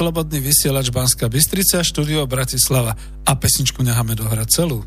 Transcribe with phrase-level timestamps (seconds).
[0.00, 4.80] Slobodný vysielač Banská Bystrica, štúdio Bratislava a pesničku necháme dohrať celú.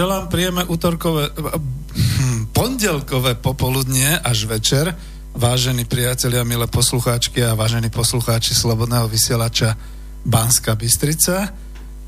[0.00, 4.96] Želám príjemné útorkové, hm, pondelkové popoludnie až večer,
[5.36, 9.76] vážení priatelia, milé poslucháčky a vážení poslucháči Slobodného vysielača
[10.24, 11.52] Banska Bystrica.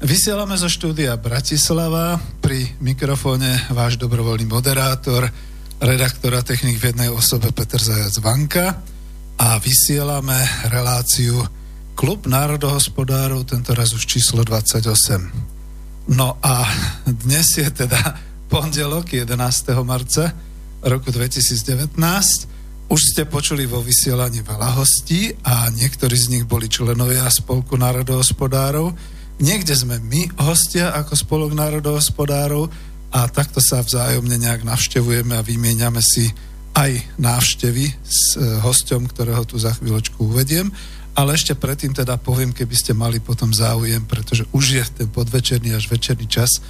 [0.01, 5.29] Vysielame zo štúdia Bratislava, pri mikrofóne váš dobrovoľný moderátor,
[5.77, 8.81] redaktor a technik v jednej osobe Peter Zajac Vanka
[9.37, 10.41] a vysielame
[10.73, 11.45] reláciu
[11.93, 15.52] Klub národohospodárov, tento raz už číslo 28.
[16.11, 16.67] No a
[17.07, 18.19] dnes je teda
[18.51, 19.39] pondelok 11.
[19.87, 20.35] marca
[20.83, 21.95] roku 2019.
[22.91, 28.91] Už ste počuli vo vysielaní veľa hostí a niektorí z nich boli členovia Spolku národohospodárov.
[29.39, 32.67] Niekde sme my hostia ako Spolok národohospodárov
[33.15, 36.27] a takto sa vzájomne nejak navštevujeme a vymieňame si
[36.75, 40.73] aj návštevy s e, hostom, ktorého tu za chvíľočku uvediem.
[41.13, 45.77] Ale ešte predtým teda poviem, keby ste mali potom záujem, pretože už je ten podvečerný
[45.77, 46.61] až večerný čas,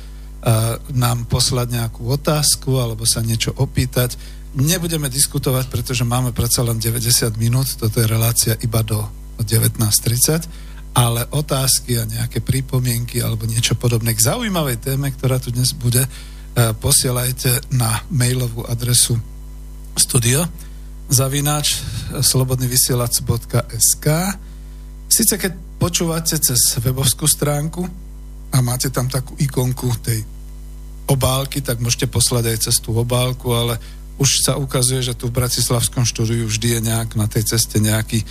[0.90, 4.18] nám poslať nejakú otázku alebo sa niečo opýtať.
[4.58, 9.06] Nebudeme diskutovať, pretože máme predsa len 90 minút, toto je relácia iba do
[9.38, 15.72] 19.30, ale otázky a nejaké pripomienky alebo niečo podobné k zaujímavej téme, ktorá tu dnes
[15.72, 19.16] bude, uh, posielajte na mailovú adresu
[19.96, 20.44] studio
[21.12, 21.85] zavináč
[22.17, 24.06] slobodnyvysielac.sk
[25.12, 27.85] Sice keď počúvate cez webovskú stránku
[28.53, 30.25] a máte tam takú ikonku tej
[31.12, 33.76] obálky, tak môžete poslať aj cez tú obálku, ale
[34.17, 38.25] už sa ukazuje, že tu v Bratislavskom štúdiu vždy je nejak na tej ceste nejaký,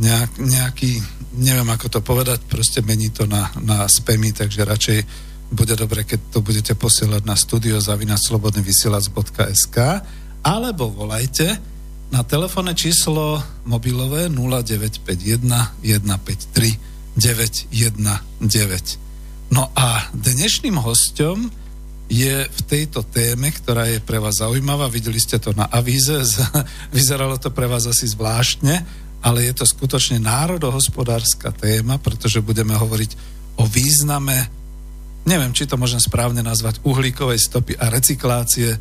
[0.00, 1.04] nejak, nejaký
[1.36, 5.04] neviem ako to povedať, proste mení to na, na spamy, takže radšej
[5.52, 9.76] bude dobre, keď to budete posielať na studio zavinaslobodnyvysielac.sk
[10.42, 11.71] alebo volajte
[12.12, 19.00] na telefónne číslo mobilové 0951 153 919.
[19.52, 21.48] No a dnešným hostom
[22.12, 26.20] je v tejto téme, ktorá je pre vás zaujímavá, videli ste to na avíze,
[26.96, 28.84] vyzeralo to pre vás asi zvláštne,
[29.24, 33.10] ale je to skutočne národohospodárska téma, pretože budeme hovoriť
[33.56, 34.52] o význame,
[35.24, 38.78] neviem, či to môžem správne nazvať, uhlíkovej stopy a recyklácie e,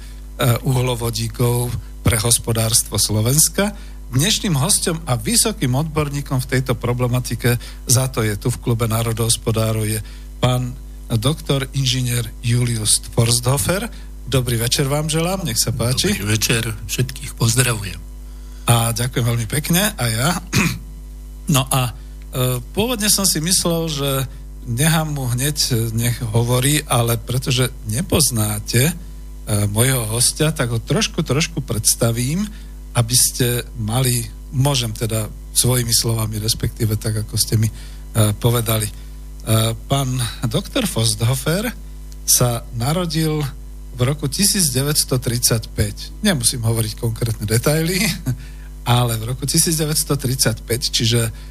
[0.68, 3.74] uhlovodíkov pre hospodárstvo Slovenska.
[4.12, 7.56] Dnešným hostom a vysokým odborníkom v tejto problematike,
[7.88, 10.04] za to je tu v klube národohospodárov, je
[10.44, 10.76] pán
[11.16, 13.88] doktor inžinier Julius Forsthofer.
[14.28, 16.12] Dobrý večer vám želám, nech sa páči.
[16.12, 18.00] Dobrý večer, všetkých pozdravujem.
[18.68, 20.30] A ďakujem veľmi pekne a ja.
[21.52, 24.10] No a e, pôvodne som si myslel, že
[24.64, 28.96] nechám mu hneď, e, nech hovorí, ale pretože nepoznáte
[29.68, 32.46] mojho hostia, tak ho trošku, trošku predstavím,
[32.94, 37.74] aby ste mali, môžem teda svojimi slovami, respektíve tak, ako ste mi e,
[38.36, 38.88] povedali.
[38.88, 38.94] E,
[39.88, 40.08] pán
[40.48, 41.72] doktor Fosthofer
[42.24, 43.44] sa narodil
[43.92, 46.24] v roku 1935.
[46.24, 48.00] Nemusím hovoriť konkrétne detaily,
[48.88, 51.51] ale v roku 1935, čiže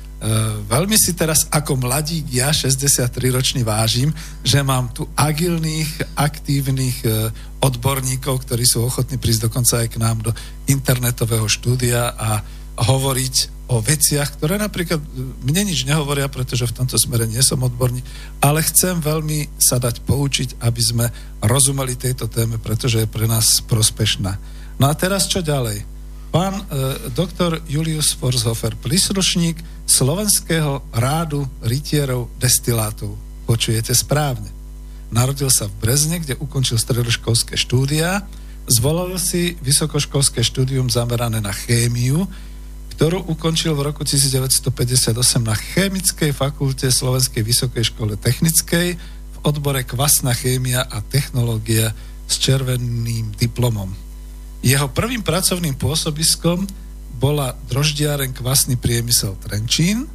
[0.69, 4.13] veľmi si teraz ako mladík, ja 63-ročný vážim,
[4.45, 7.33] že mám tu agilných, aktívnych uh,
[7.65, 10.33] odborníkov, ktorí sú ochotní prísť dokonca aj k nám do
[10.69, 12.45] internetového štúdia a
[12.81, 15.09] hovoriť o veciach, ktoré napríklad e,
[15.47, 18.03] mne nič nehovoria, pretože v tomto smere nie som odborník,
[18.43, 21.07] ale chcem veľmi sa dať poučiť, aby sme
[21.45, 24.33] rozumeli tejto téme, pretože je pre nás prospešná.
[24.83, 25.87] No a teraz čo ďalej?
[26.31, 26.65] Pán e,
[27.11, 33.19] doktor Julius Forshofer, príslušník Slovenského rádu rytierov destilátov.
[33.51, 34.47] Počujete správne.
[35.11, 38.23] Narodil sa v Brezne, kde ukončil stredoškolské štúdia,
[38.71, 42.31] zvolil si vysokoškolské štúdium zamerané na chémiu,
[42.95, 45.11] ktorú ukončil v roku 1958
[45.43, 48.95] na Chemickej fakulte Slovenskej vysokej škole technickej
[49.35, 51.91] v odbore kvasná chémia a technológia
[52.31, 54.10] s červeným diplomom.
[54.61, 56.69] Jeho prvým pracovným pôsobiskom
[57.17, 60.09] bola droždiaren kvasný priemysel Trenčín, e,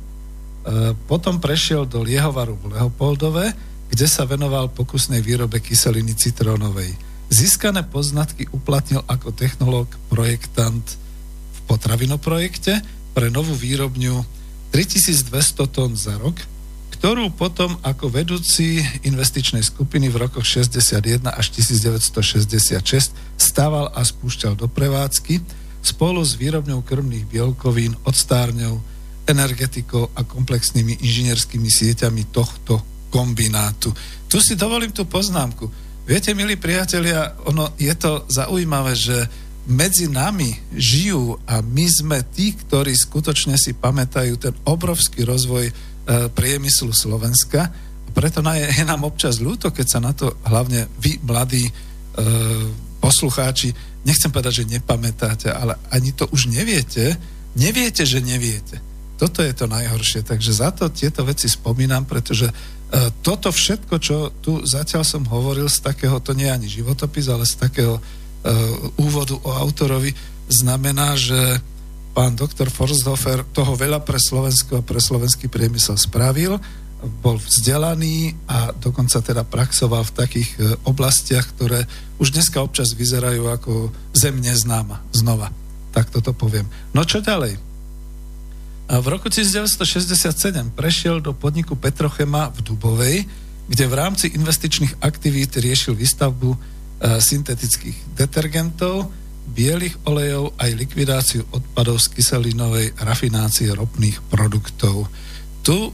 [1.10, 3.54] potom prešiel do Liehovaru v Leopoldove,
[3.90, 6.94] kde sa venoval pokusnej výrobe kyseliny citrónovej.
[7.30, 10.86] Získané poznatky uplatnil ako technológ, projektant
[11.54, 12.82] v potravinoprojekte
[13.18, 14.22] pre novú výrobňu
[14.70, 16.38] 3200 tón za rok,
[16.96, 24.72] ktorú potom ako vedúci investičnej skupiny v rokoch 61 až 1966 stával a spúšťal do
[24.72, 25.44] prevádzky
[25.84, 28.80] spolu s výrobňou krvných bielkovín, odstárňou,
[29.28, 32.82] energetikou a komplexnými inžinierskými sieťami tohto
[33.14, 33.94] kombinátu.
[34.26, 35.70] Tu si dovolím tú poznámku.
[36.06, 39.18] Viete, milí priatelia, ono je to zaujímavé, že
[39.66, 45.74] medzi nami žijú a my sme tí, ktorí skutočne si pamätajú ten obrovský rozvoj
[46.06, 47.74] priemyslu Slovenska.
[48.16, 51.72] Preto je nám občas ľúto, keď sa na to hlavne vy, mladí e,
[53.04, 53.76] poslucháči,
[54.08, 57.20] nechcem povedať, že nepamätáte, ale ani to už neviete,
[57.60, 58.80] neviete, že neviete.
[59.20, 62.54] Toto je to najhoršie, takže za to tieto veci spomínam, pretože e,
[63.20, 67.44] toto všetko, čo tu zatiaľ som hovoril z takého, to nie je ani životopis, ale
[67.44, 68.02] z takého e,
[68.96, 70.16] úvodu o autorovi,
[70.48, 71.60] znamená, že
[72.16, 76.56] pán doktor Forsthofer toho veľa pre Slovensko a pre slovenský priemysel spravil,
[77.20, 81.84] bol vzdelaný a dokonca teda praxoval v takých e, oblastiach, ktoré
[82.18, 85.04] už dneska občas vyzerajú ako zem neznáma.
[85.12, 85.52] Znova.
[85.92, 86.66] Tak toto poviem.
[86.96, 87.60] No čo ďalej?
[88.86, 93.18] V roku 1967 prešiel do podniku Petrochema v Dubovej,
[93.66, 96.58] kde v rámci investičných aktivít riešil výstavbu e,
[97.20, 99.12] syntetických detergentov,
[99.56, 105.08] bielých olejov aj likvidáciu odpadov z kyselinovej rafinácie ropných produktov.
[105.64, 105.90] Tu e,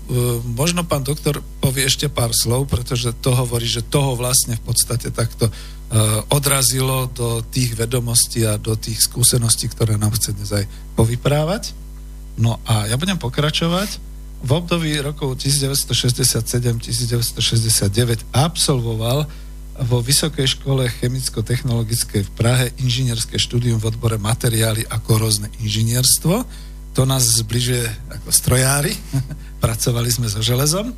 [0.58, 5.14] možno pán doktor povie ešte pár slov, pretože to hovorí, že toho vlastne v podstate
[5.14, 5.54] takto e,
[6.34, 10.66] odrazilo do tých vedomostí a do tých skúseností, ktoré nám chce dnes aj
[10.98, 11.78] povyprávať.
[12.36, 14.02] No a ja budem pokračovať.
[14.42, 19.30] V období rokov 1967-1969 absolvoval
[19.80, 26.44] vo Vysokej škole chemicko-technologickej v Prahe inžinierské štúdium v odbore materiály a korózne inžinierstvo.
[26.92, 28.92] To nás zbližuje ako strojári.
[29.64, 30.92] Pracovali sme so železom.
[30.92, 30.96] E,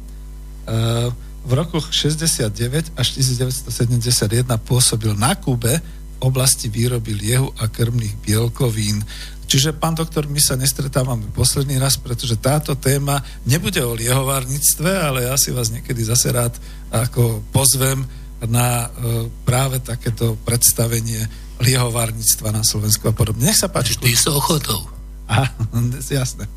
[1.43, 9.05] v rokoch 69 až 1971 pôsobil na Kube v oblasti výroby liehu a krmných bielkovín.
[9.43, 15.29] Čiže, pán doktor, my sa nestretávame posledný raz, pretože táto téma nebude o liehovárnictve, ale
[15.29, 16.57] ja si vás niekedy zase rád
[16.89, 18.01] ako pozvem
[18.47, 21.27] na e, práve takéto predstavenie
[21.63, 23.47] liehovárnictva na Slovensku a podobne.
[23.47, 23.95] Nech sa páči.
[23.95, 24.83] Vždy s ochotou.
[25.29, 25.47] A,
[26.11, 26.47] jasné.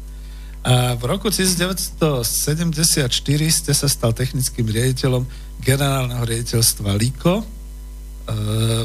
[0.67, 3.07] A v roku 1974
[3.47, 5.23] ste sa stal technickým riaditeľom
[5.63, 7.45] generálneho riaditeľstva LIKO e,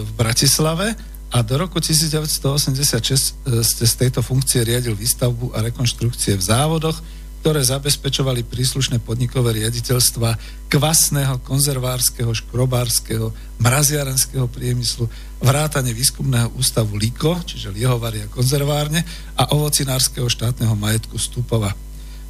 [0.06, 0.94] v Bratislave
[1.32, 7.02] a do roku 1986 e, ste z tejto funkcie riadil výstavbu a rekonštrukcie v závodoch,
[7.42, 10.38] ktoré zabezpečovali príslušné podnikové riaditeľstva
[10.70, 15.10] kvasného, konzervárskeho, škrobárskeho, mraziarenského priemyslu,
[15.42, 19.02] vrátane výskumného ústavu LIKO, čiže Liehovary a konzervárne,
[19.34, 21.74] a ovocinárskeho štátneho majetku Stupova.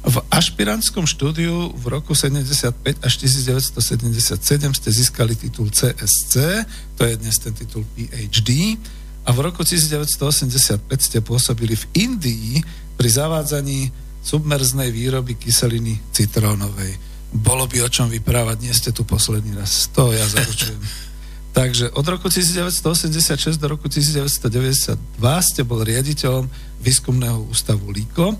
[0.02, 6.64] V ašpirantskom štúdiu v roku 75 až 1977 ste získali titul CSC,
[6.96, 8.80] to je dnes ten titul PhD,
[9.22, 12.64] a v roku 1985 ste pôsobili v Indii
[12.96, 13.92] pri zavádzaní
[14.22, 16.94] submerznej výroby kyseliny citrónovej.
[17.32, 20.78] Bolo by o čom vyprávať, nie ste tu posledný raz, to ja zaručujem.
[21.52, 24.96] Takže od roku 1986 do roku 1992
[25.44, 26.48] ste bol riaditeľom
[26.80, 28.32] výskumného ústavu LIKO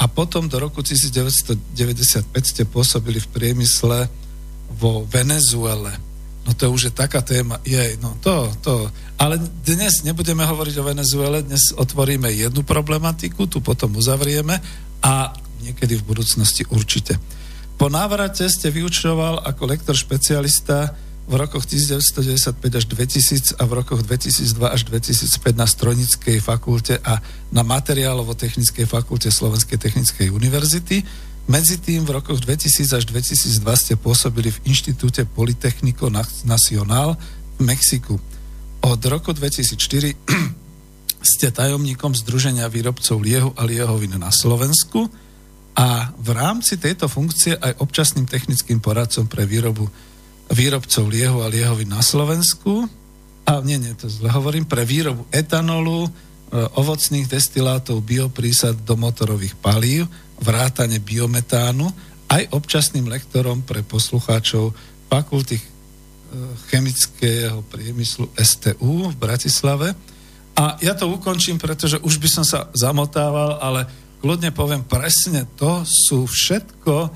[0.00, 1.60] a potom do roku 1995
[2.40, 4.08] ste pôsobili v priemysle
[4.80, 5.92] vo Venezuele.
[6.44, 7.56] No to už je taká téma.
[7.64, 8.88] Jej, no to, to.
[9.16, 14.60] Ale dnes nebudeme hovoriť o Venezuele, dnes otvoríme jednu problematiku, tu potom uzavrieme
[15.04, 17.20] a niekedy v budúcnosti určite.
[17.76, 24.00] Po návrate ste vyučoval ako lektor špecialista v rokoch 1995 až 2000 a v rokoch
[24.04, 31.00] 2002 až 2005 na Strojnickej fakulte a na Materiálovo-technickej fakulte Slovenskej technickej univerzity.
[31.48, 36.08] Medzi tým v rokoch 2000 až 2002 ste pôsobili v Inštitúte Politecnico
[36.44, 37.16] Nacional
[37.56, 38.16] v Mexiku.
[38.84, 40.63] Od roku 2004
[41.24, 45.08] ste tajomníkom Združenia výrobcov liehu a liehovin na Slovensku
[45.74, 49.90] a v rámci tejto funkcie aj občasným technickým poradcom pre výrobu
[50.52, 52.86] výrobcov liehu a liehovy na Slovensku,
[53.44, 56.10] a nie, nie, to zle hovorím, pre výrobu etanolu, e,
[56.80, 60.08] ovocných destilátov, bioprísad do motorových palív,
[60.40, 61.84] vrátane biometánu,
[62.32, 64.72] aj občasným lektorom pre poslucháčov
[65.12, 65.64] fakulty e,
[66.72, 69.92] chemického priemyslu STU v Bratislave.
[70.54, 73.90] A ja to ukončím, pretože už by som sa zamotával, ale
[74.22, 77.10] kľudne poviem presne, to sú všetko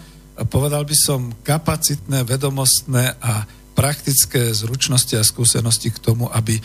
[0.47, 3.43] povedal by som, kapacitné, vedomostné a
[3.75, 6.63] praktické zručnosti a skúsenosti k tomu, aby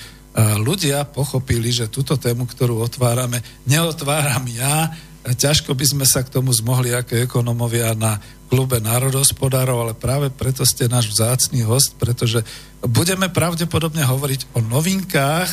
[0.62, 6.50] ľudia pochopili, že túto tému, ktorú otvárame, neotváram ja, ťažko by sme sa k tomu
[6.54, 8.18] zmohli ako ekonomovia na
[8.50, 12.42] klube národospodárov, ale práve preto ste náš vzácný host, pretože
[12.82, 15.50] budeme pravdepodobne hovoriť o novinkách,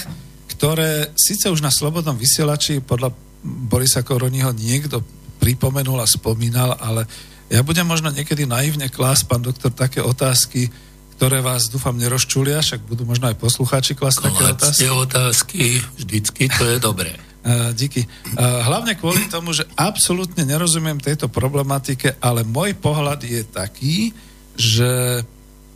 [0.61, 5.01] ktoré síce už na Slobodnom vysielači podľa Borisa Koroniho niekto
[5.41, 7.09] pripomenul a spomínal, ale
[7.49, 10.69] ja budem možno niekedy naivne klásť, pán doktor, také otázky,
[11.17, 14.85] ktoré vás, dúfam, nerozčulia, však budú možno aj poslucháči klásť také otázky.
[14.93, 15.65] otázky,
[15.97, 17.17] vždycky, to je dobré.
[17.41, 18.05] Uh, díky.
[18.37, 24.13] Uh, hlavne kvôli tomu, že absolútne nerozumiem tejto problematike, ale môj pohľad je taký,
[24.61, 25.25] že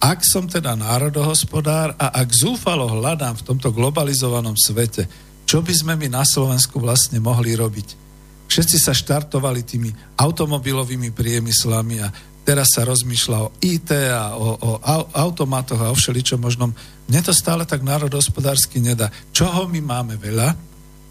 [0.04, 5.08] ak som teda národohospodár a ak zúfalo hľadám v tomto globalizovanom svete,
[5.48, 8.04] čo by sme my na Slovensku vlastne mohli robiť?
[8.44, 9.88] Všetci sa štartovali tými
[10.20, 12.12] automobilovými priemyslami a
[12.44, 14.72] teraz sa rozmýšľa o IT a o, o
[15.16, 16.76] automatoch a o všeličom možnom.
[17.08, 19.08] Mne to stále tak národohospodársky nedá.
[19.32, 20.48] Čoho my máme veľa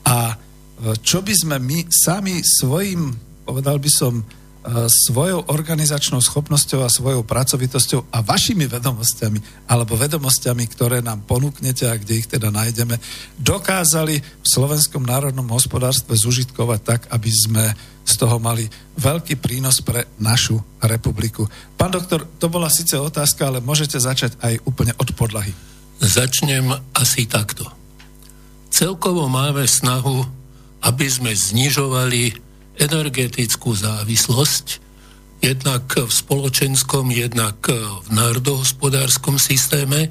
[0.06, 0.36] a e,
[1.02, 3.10] čo by sme my sami svojim,
[3.42, 4.22] povedal by som,
[4.88, 12.00] svojou organizačnou schopnosťou a svojou pracovitosťou a vašimi vedomosťami alebo vedomosťami, ktoré nám ponúknete a
[12.00, 12.96] kde ich teda nájdeme,
[13.36, 17.66] dokázali v slovenskom národnom hospodárstve zužitkovať tak, aby sme
[18.04, 18.68] z toho mali
[19.00, 21.48] veľký prínos pre našu republiku.
[21.76, 25.52] Pán doktor, to bola síce otázka, ale môžete začať aj úplne od podlahy.
[26.00, 27.68] Začnem asi takto.
[28.72, 30.24] Celkovo máme snahu,
[30.84, 34.82] aby sme znižovali energetickú závislosť,
[35.44, 40.08] jednak v spoločenskom, jednak v národohospodárskom systéme,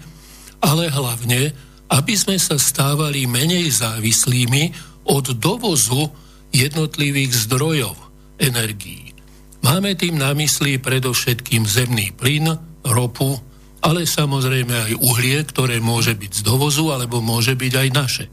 [0.60, 1.56] ale hlavne,
[1.88, 4.72] aby sme sa stávali menej závislými
[5.08, 6.12] od dovozu
[6.52, 7.96] jednotlivých zdrojov
[8.36, 9.16] energií.
[9.62, 12.50] Máme tým na mysli predovšetkým zemný plyn,
[12.82, 13.38] ropu,
[13.82, 18.26] ale samozrejme aj uhlie, ktoré môže byť z dovozu alebo môže byť aj naše.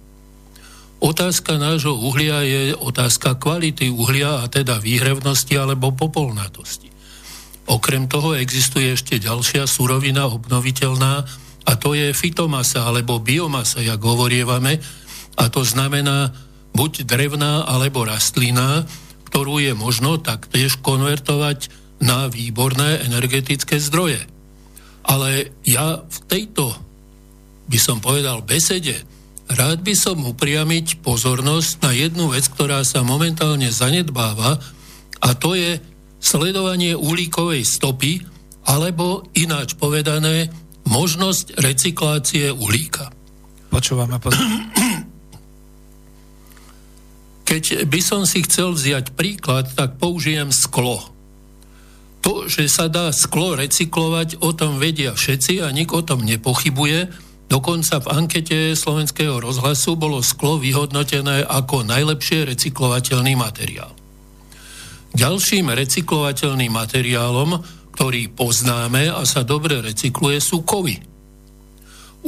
[0.99, 6.91] Otázka nášho uhlia je otázka kvality uhlia a teda výhrevnosti alebo popolnatosti.
[7.71, 11.13] Okrem toho existuje ešte ďalšia surovina obnoviteľná
[11.63, 14.81] a to je fitomasa alebo biomasa, jak hovorievame,
[15.39, 16.35] a to znamená
[16.75, 18.83] buď drevná alebo rastlina,
[19.31, 21.71] ktorú je možno taktiež konvertovať
[22.03, 24.19] na výborné energetické zdroje.
[25.07, 26.75] Ale ja v tejto,
[27.71, 28.99] by som povedal, besede
[29.49, 34.61] rád by som upriamiť pozornosť na jednu vec, ktorá sa momentálne zanedbáva
[35.19, 35.81] a to je
[36.21, 38.21] sledovanie uhlíkovej stopy
[38.67, 40.51] alebo ináč povedané
[40.85, 43.09] možnosť recyklácie uhlíka.
[43.69, 44.17] Počúvame.
[44.21, 44.41] Pozor.
[47.49, 51.01] Keď by som si chcel vziať príklad, tak použijem sklo.
[52.21, 57.09] To, že sa dá sklo recyklovať, o tom vedia všetci a nik o tom nepochybuje.
[57.49, 63.89] Dokonca v ankete slovenského rozhlasu bolo sklo vyhodnotené ako najlepšie recyklovateľný materiál.
[65.17, 67.57] Ďalším recyklovateľným materiálom,
[67.97, 71.01] ktorý poznáme a sa dobre recykluje, sú kovy.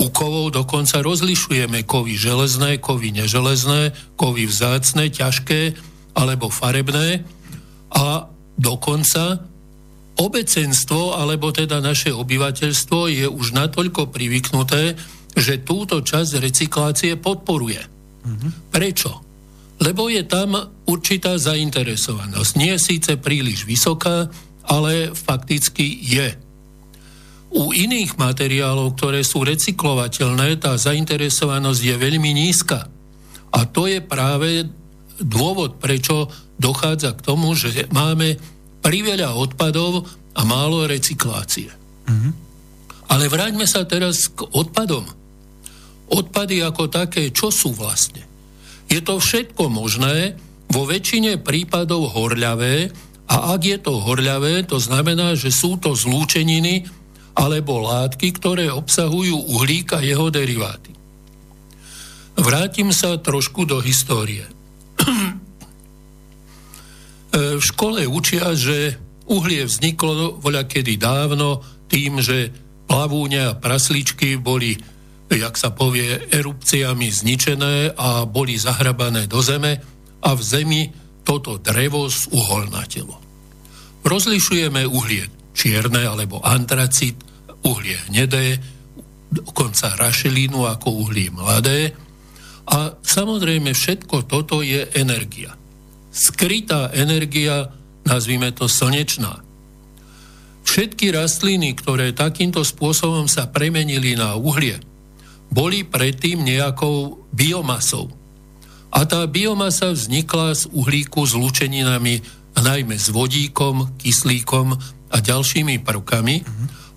[0.01, 5.77] U kovov dokonca rozlišujeme kovy železné, kovy neželezné, kovy vzácne, ťažké
[6.17, 7.21] alebo farebné
[7.93, 8.25] a
[8.57, 9.50] dokonca
[10.19, 14.99] obecenstvo, alebo teda naše obyvateľstvo je už natoľko privyknuté,
[15.31, 17.81] že túto časť recyklácie podporuje.
[18.27, 18.51] Mm-hmm.
[18.69, 19.11] Prečo?
[19.81, 20.53] Lebo je tam
[20.85, 22.51] určitá zainteresovanosť.
[22.59, 24.29] Nie síce príliš vysoká,
[24.67, 26.29] ale fakticky je.
[27.51, 32.87] U iných materiálov, ktoré sú recyklovateľné, tá zainteresovanosť je veľmi nízka.
[33.51, 34.69] A to je práve
[35.19, 38.37] dôvod, prečo dochádza k tomu, že máme
[38.81, 41.69] priveľa odpadov a málo recyklácie.
[42.09, 42.33] Mm-hmm.
[43.11, 45.03] Ale vráťme sa teraz k odpadom.
[46.11, 48.23] Odpady ako také, čo sú vlastne?
[48.91, 50.35] Je to všetko možné,
[50.71, 52.91] vo väčšine prípadov horľavé,
[53.31, 56.83] a ak je to horľavé, to znamená, že sú to zlúčeniny,
[57.31, 60.91] alebo látky, ktoré obsahujú uhlík a jeho deriváty.
[62.35, 64.43] Vrátim sa trošku do histórie.
[67.31, 68.99] v škole učia, že
[69.31, 72.51] uhlie vzniklo voľa kedy dávno tým, že
[72.87, 74.75] plavúne a praslíčky boli,
[75.31, 79.79] jak sa povie, erupciami zničené a boli zahrabané do zeme
[80.19, 80.81] a v zemi
[81.23, 83.15] toto drevo zuholnatelo.
[84.03, 87.15] Rozlišujeme uhlie čierne alebo antracit,
[87.63, 88.59] uhlie hnedé,
[89.31, 91.95] dokonca rašelínu ako uhlie mladé.
[92.67, 95.60] A samozrejme všetko toto je energia.
[96.11, 97.71] Skrytá energia,
[98.03, 99.39] nazvime to slnečná.
[100.67, 104.79] Všetky rastliny, ktoré takýmto spôsobom sa premenili na uhlie,
[105.51, 108.11] boli predtým nejakou biomasou.
[108.91, 112.23] A tá biomasa vznikla z uhlíku s lučeninami,
[112.59, 114.75] najmä s vodíkom, kyslíkom
[115.11, 116.35] a ďalšími prvkami.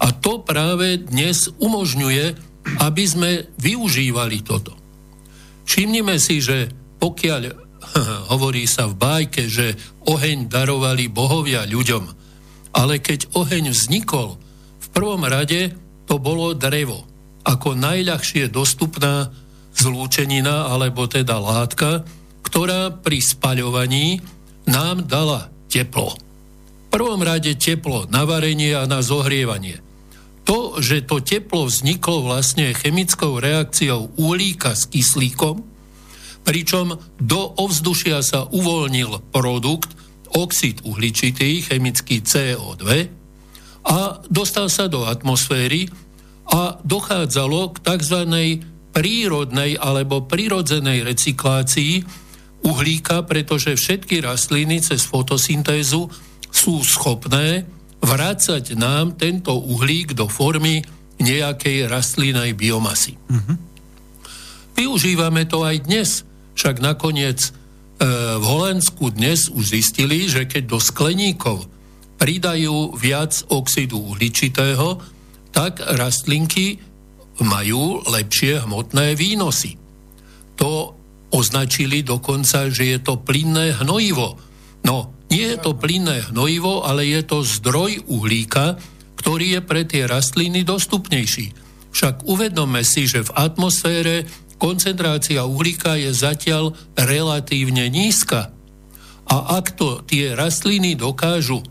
[0.02, 2.24] A to práve dnes umožňuje,
[2.82, 3.30] aby sme
[3.62, 4.74] využívali toto.
[5.64, 7.63] Všimnime si, že pokiaľ
[8.32, 12.04] hovorí sa v bájke, že oheň darovali bohovia ľuďom,
[12.74, 14.36] ale keď oheň vznikol,
[14.82, 17.06] v prvom rade to bolo drevo,
[17.46, 19.30] ako najľahšie dostupná
[19.74, 22.06] zlúčenina, alebo teda látka,
[22.46, 24.22] ktorá pri spaľovaní
[24.70, 26.14] nám dala teplo
[26.94, 29.82] prvom rade teplo na varenie a na zohrievanie.
[30.46, 35.66] To, že to teplo vzniklo vlastne chemickou reakciou uhlíka s kyslíkom,
[36.44, 39.90] pričom do ovzdušia sa uvoľnil produkt
[40.34, 42.84] oxid uhličitý, chemický CO2
[43.84, 45.88] a dostal sa do atmosféry
[46.50, 48.20] a dochádzalo k tzv.
[48.92, 52.04] prírodnej alebo prirodzenej recyklácii
[52.64, 56.08] uhlíka, pretože všetky rastliny cez fotosyntézu
[56.48, 57.68] sú schopné
[58.00, 60.84] vrácať nám tento uhlík do formy
[61.20, 63.16] nejakej rastlinnej biomasy.
[63.16, 63.56] Mm-hmm.
[64.74, 67.50] Využívame to aj dnes, však nakoniec e,
[68.38, 71.66] v Holandsku dnes už zistili, že keď do skleníkov
[72.18, 75.02] pridajú viac oxidu uhličitého,
[75.54, 76.82] tak rastlinky
[77.42, 79.78] majú lepšie hmotné výnosy.
[80.58, 80.94] To
[81.34, 84.38] označili dokonca, že je to plynné hnojivo.
[84.86, 88.78] No, nie je to plynné hnojivo, ale je to zdroj uhlíka,
[89.18, 91.50] ktorý je pre tie rastliny dostupnejší.
[91.90, 98.54] Však uvedome si, že v atmosfére koncentrácia uhlíka je zatiaľ relatívne nízka.
[99.24, 101.64] A ak to tie rastliny dokážu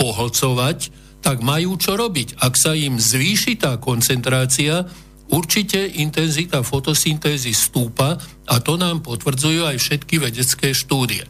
[0.00, 0.90] pohlcovať,
[1.24, 2.40] tak majú čo robiť.
[2.40, 4.84] Ak sa im zvýši tá koncentrácia,
[5.32, 11.24] určite intenzita fotosyntézy stúpa a to nám potvrdzujú aj všetky vedecké štúdie.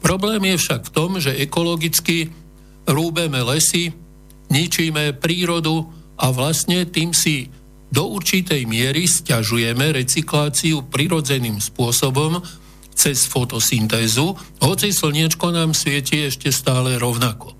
[0.00, 2.32] Problém je však v tom, že ekologicky
[2.88, 3.92] rúbeme lesy,
[4.48, 7.52] ničíme prírodu a vlastne tým si
[7.90, 12.42] do určitej miery stiažujeme recykláciu prirodzeným spôsobom
[12.96, 17.52] cez fotosyntézu, hoci slniečko nám svieti ešte stále rovnako.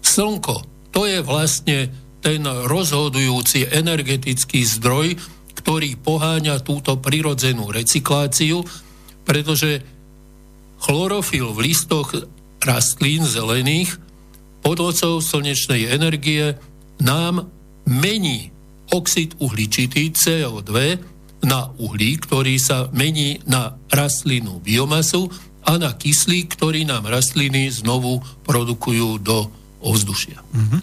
[0.00, 0.56] Slnko,
[0.90, 1.92] to je vlastne
[2.24, 5.16] ten rozhodujúci energetický zdroj,
[5.54, 8.64] ktorý poháňa túto prirodzenú recykláciu,
[9.28, 9.84] pretože
[10.80, 12.16] Chlorofil v listoch
[12.64, 14.00] rastlín zelených
[14.64, 16.56] pod slnečnej energie
[17.00, 17.52] nám
[17.84, 18.52] mení
[18.90, 20.70] oxid uhličitý CO2
[21.46, 25.32] na uhlík, ktorý sa mení na rastlinnú biomasu
[25.64, 29.48] a na kyslík, ktorý nám rastliny znovu produkujú do
[29.80, 30.40] ovzdušia.
[30.40, 30.82] Mm-hmm.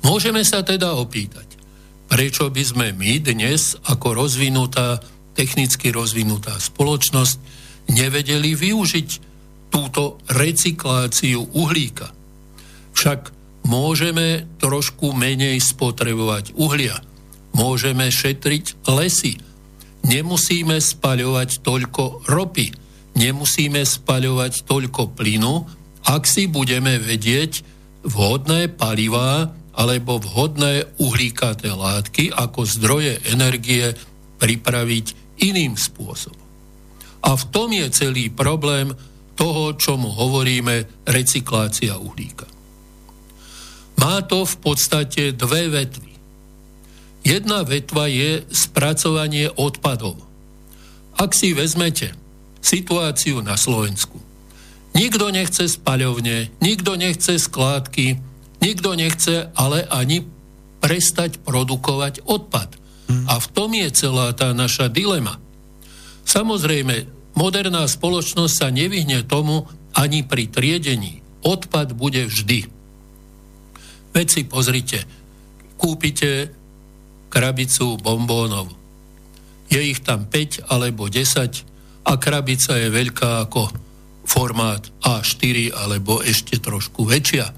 [0.00, 1.44] Môžeme sa teda opýtať,
[2.08, 5.04] prečo by sme my dnes ako rozvinutá,
[5.36, 7.36] technicky rozvinutá spoločnosť
[7.92, 9.08] nevedeli využiť
[9.68, 12.10] túto recykláciu uhlíka.
[12.96, 13.39] Však
[13.70, 16.98] môžeme trošku menej spotrebovať uhlia,
[17.54, 19.38] môžeme šetriť lesy,
[20.02, 22.74] nemusíme spaľovať toľko ropy,
[23.14, 25.54] nemusíme spaľovať toľko plynu,
[26.02, 27.62] ak si budeme vedieť
[28.02, 33.94] vhodné palivá alebo vhodné uhlíkaté látky ako zdroje energie
[34.42, 36.48] pripraviť iným spôsobom.
[37.20, 38.90] A v tom je celý problém
[39.38, 42.49] toho, čomu hovoríme recyklácia uhlíka.
[44.00, 46.16] Má to v podstate dve vetvy.
[47.20, 50.16] Jedna vetva je spracovanie odpadov.
[51.20, 52.16] Ak si vezmete
[52.64, 54.16] situáciu na Slovensku,
[54.96, 58.16] nikto nechce spaľovne, nikto nechce skládky,
[58.64, 60.24] nikto nechce ale ani
[60.80, 62.80] prestať produkovať odpad.
[63.28, 65.36] A v tom je celá tá naša dilema.
[66.24, 67.04] Samozrejme,
[67.36, 71.20] moderná spoločnosť sa nevyhne tomu ani pri triedení.
[71.44, 72.79] Odpad bude vždy.
[74.10, 75.06] Veď pozrite,
[75.78, 76.50] kúpite
[77.30, 78.68] krabicu bombónov.
[79.70, 83.70] Je ich tam 5 alebo 10 a krabica je veľká ako
[84.26, 87.54] formát A4 alebo ešte trošku väčšia.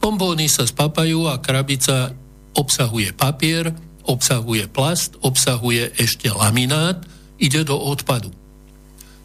[0.00, 2.16] Bombóny sa spapajú a krabica
[2.56, 3.68] obsahuje papier,
[4.08, 7.04] obsahuje plast, obsahuje ešte laminát,
[7.36, 8.32] ide do odpadu.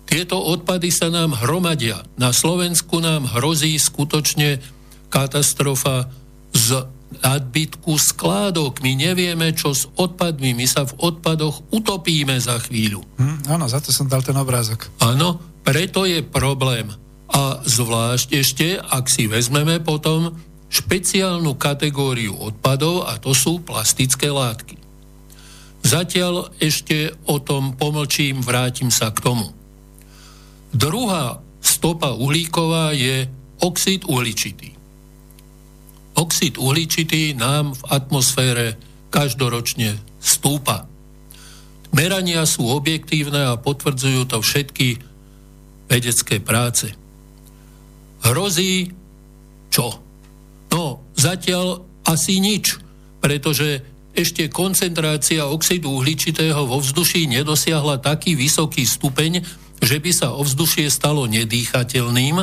[0.06, 2.06] Tieto odpady sa nám hromadia.
[2.20, 4.62] Na Slovensku nám hrozí skutočne
[5.10, 6.12] katastrofa
[6.56, 6.88] z
[7.20, 8.80] nadbytku skládok.
[8.80, 10.56] My nevieme, čo s odpadmi.
[10.56, 13.04] My sa v odpadoch utopíme za chvíľu.
[13.20, 14.88] Hm, áno, za to som dal ten obrázok.
[15.04, 16.88] Áno, preto je problém.
[17.30, 20.36] A zvlášť ešte, ak si vezmeme potom
[20.72, 24.78] špeciálnu kategóriu odpadov a to sú plastické látky.
[25.86, 29.54] Zatiaľ ešte o tom pomlčím, vrátim sa k tomu.
[30.74, 33.30] Druhá stopa uhlíková je
[33.62, 34.75] oxid uhličitý.
[36.16, 38.80] Oxid uhličitý nám v atmosfére
[39.12, 40.88] každoročne stúpa.
[41.96, 45.00] Merania sú objektívne a potvrdzujú to všetky
[45.88, 46.92] vedecké práce.
[48.26, 48.92] Hrozí
[49.72, 50.00] čo?
[50.72, 52.80] No, zatiaľ asi nič,
[53.24, 53.84] pretože
[54.16, 59.44] ešte koncentrácia oxidu uhličitého vo vzduší nedosiahla taký vysoký stupeň,
[59.84, 62.40] že by sa ovzdušie stalo nedýchateľným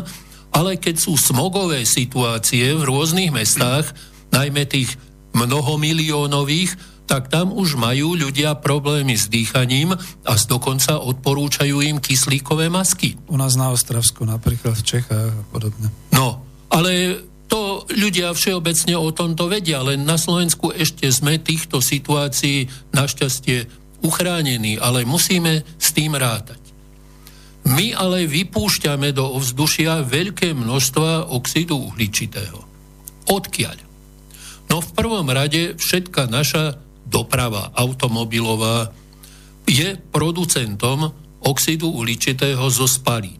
[0.53, 3.91] ale keď sú smogové situácie v rôznych mestách,
[4.33, 4.95] najmä tých
[5.33, 6.77] mnohomiliónových,
[7.09, 9.93] tak tam už majú ľudia problémy s dýchaním
[10.25, 13.19] a dokonca odporúčajú im kyslíkové masky.
[13.29, 15.93] U nás na Ostravsku, napríklad v Čechách a podobne.
[16.15, 16.41] No,
[16.73, 17.21] ale
[17.53, 23.69] to ľudia všeobecne o tomto vedia, len na Slovensku ešte sme týchto situácií našťastie
[24.01, 26.62] uchránení, ale musíme s tým rátať.
[27.62, 32.59] My ale vypúšťame do ovzdušia veľké množstva oxidu uhličitého.
[33.31, 33.79] Odkiaľ?
[34.66, 38.90] No v prvom rade všetka naša doprava automobilová
[39.68, 43.38] je producentom oxidu uhličitého zo spalín.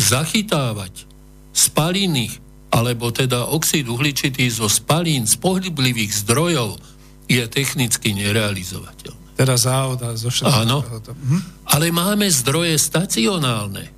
[0.00, 1.04] Zachytávať
[1.52, 2.30] spaliny,
[2.70, 6.78] alebo teda oxid uhličitý zo spalín z pohyblivých zdrojov
[7.26, 9.19] je technicky nerealizovateľné.
[9.40, 9.72] Teda z
[10.20, 10.52] zo všetkého.
[10.52, 11.64] Áno, hm?
[11.72, 13.88] ale máme zdroje stacionálne,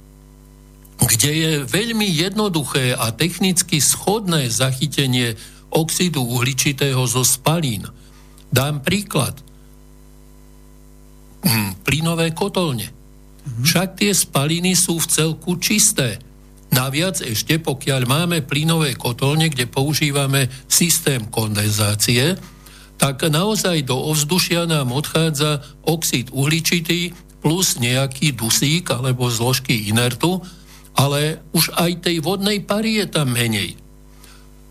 [1.02, 5.34] kde je veľmi jednoduché a technicky schodné zachytenie
[5.74, 7.90] oxidu uhličitého zo spalín.
[8.54, 9.34] Dám príklad.
[11.42, 12.94] Hm, plynové kotolne.
[13.42, 13.66] Mhm.
[13.66, 16.22] Však tie spaliny sú v celku čisté.
[16.70, 22.38] Naviac ešte, pokiaľ máme plynové kotolne, kde používame systém kondenzácie,
[23.02, 27.10] tak naozaj do ovzdušia nám odchádza oxid uhličitý
[27.42, 30.38] plus nejaký dusík alebo zložky inertu,
[30.94, 33.74] ale už aj tej vodnej pary je tam menej.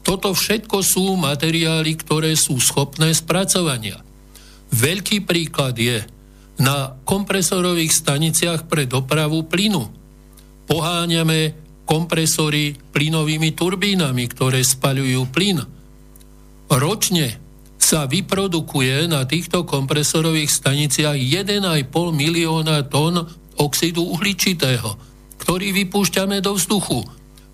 [0.08, 4.00] Toto všetko sú materiály, ktoré sú schopné spracovania.
[4.72, 6.00] Veľký príklad je
[6.56, 9.92] na kompresorových staniciach pre dopravu plynu.
[10.72, 11.52] Poháňame
[11.84, 15.60] kompresory plynovými turbínami, ktoré spaľujú plyn.
[16.72, 17.41] Ročne
[17.92, 23.28] sa vyprodukuje na týchto kompresorových staniciach 1,5 milióna tón
[23.60, 24.96] oxidu uhličitého,
[25.44, 27.04] ktorý vypúšťame do vzduchu.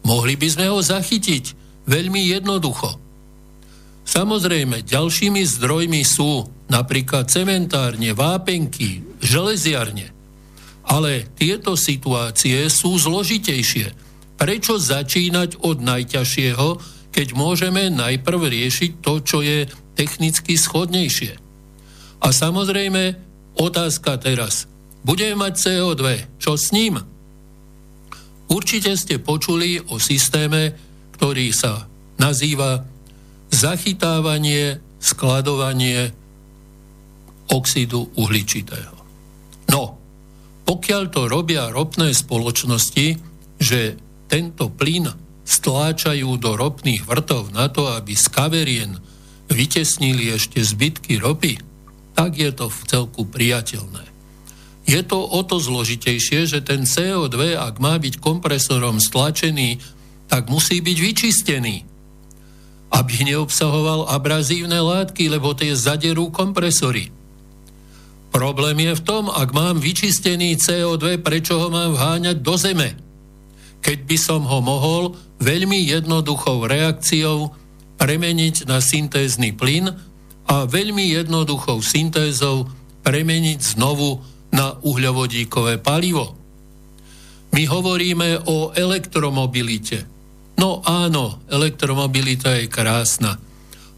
[0.05, 1.57] Mohli by sme ho zachytiť
[1.89, 3.01] veľmi jednoducho.
[4.05, 10.13] Samozrejme, ďalšími zdrojmi sú napríklad cementárne, vápenky, železiarne.
[10.85, 13.89] Ale tieto situácie sú zložitejšie.
[14.37, 16.67] Prečo začínať od najťažšieho,
[17.09, 19.65] keď môžeme najprv riešiť to, čo je
[19.97, 21.33] technicky schodnejšie?
[22.21, 23.17] A samozrejme,
[23.57, 24.69] otázka teraz.
[25.01, 26.03] Budeme mať CO2.
[26.37, 27.01] Čo s ním?
[28.47, 30.77] Určite ste počuli o systéme,
[31.17, 31.89] ktorý sa
[32.21, 32.85] nazýva
[33.51, 36.13] zachytávanie, skladovanie
[37.47, 38.97] oxidu uhličitého.
[39.71, 39.99] No,
[40.67, 43.07] pokiaľ to robia ropné spoločnosti,
[43.59, 43.81] že
[44.27, 45.07] tento plyn
[45.47, 48.99] stláčajú do ropných vrtov na to, aby z kaverien
[49.47, 51.59] vytesnili ešte zbytky ropy,
[52.13, 54.05] tak je to v celku priateľné.
[54.87, 59.83] Je to o to zložitejšie, že ten CO2, ak má byť kompresorom stlačený,
[60.31, 61.75] tak musí byť vyčistený
[62.93, 67.11] aby neobsahoval abrazívne látky, lebo tie zaderú kompresory.
[68.31, 72.95] Problém je v tom, ak mám vyčistený CO2, prečo ho mám vháňať do zeme?
[73.83, 77.55] Keď by som ho mohol veľmi jednoduchou reakciou
[77.97, 79.89] premeniť na syntézny plyn
[80.47, 82.69] a veľmi jednoduchou syntézou
[83.03, 84.21] premeniť znovu
[84.53, 86.37] na uhľovodíkové palivo.
[87.51, 90.17] My hovoríme o elektromobilite
[90.57, 93.37] No áno, elektromobilita je krásna,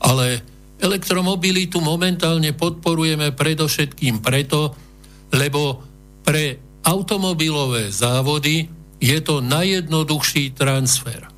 [0.04, 0.44] ale
[0.84, 4.76] elektromobilitu momentálne podporujeme predovšetkým preto,
[5.32, 5.80] lebo
[6.20, 8.68] pre automobilové závody
[9.00, 11.32] je to najjednoduchší transfer.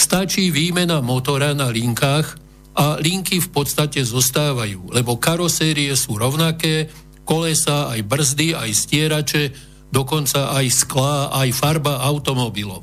[0.00, 2.40] Stačí výmena motora na linkách
[2.72, 6.88] a linky v podstate zostávajú, lebo karosérie sú rovnaké,
[7.28, 9.44] kolesa, aj brzdy, aj stierače,
[9.92, 12.80] dokonca aj sklá, aj farba automobilov.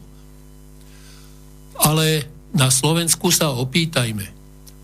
[1.81, 4.37] Ale na Slovensku sa opýtajme.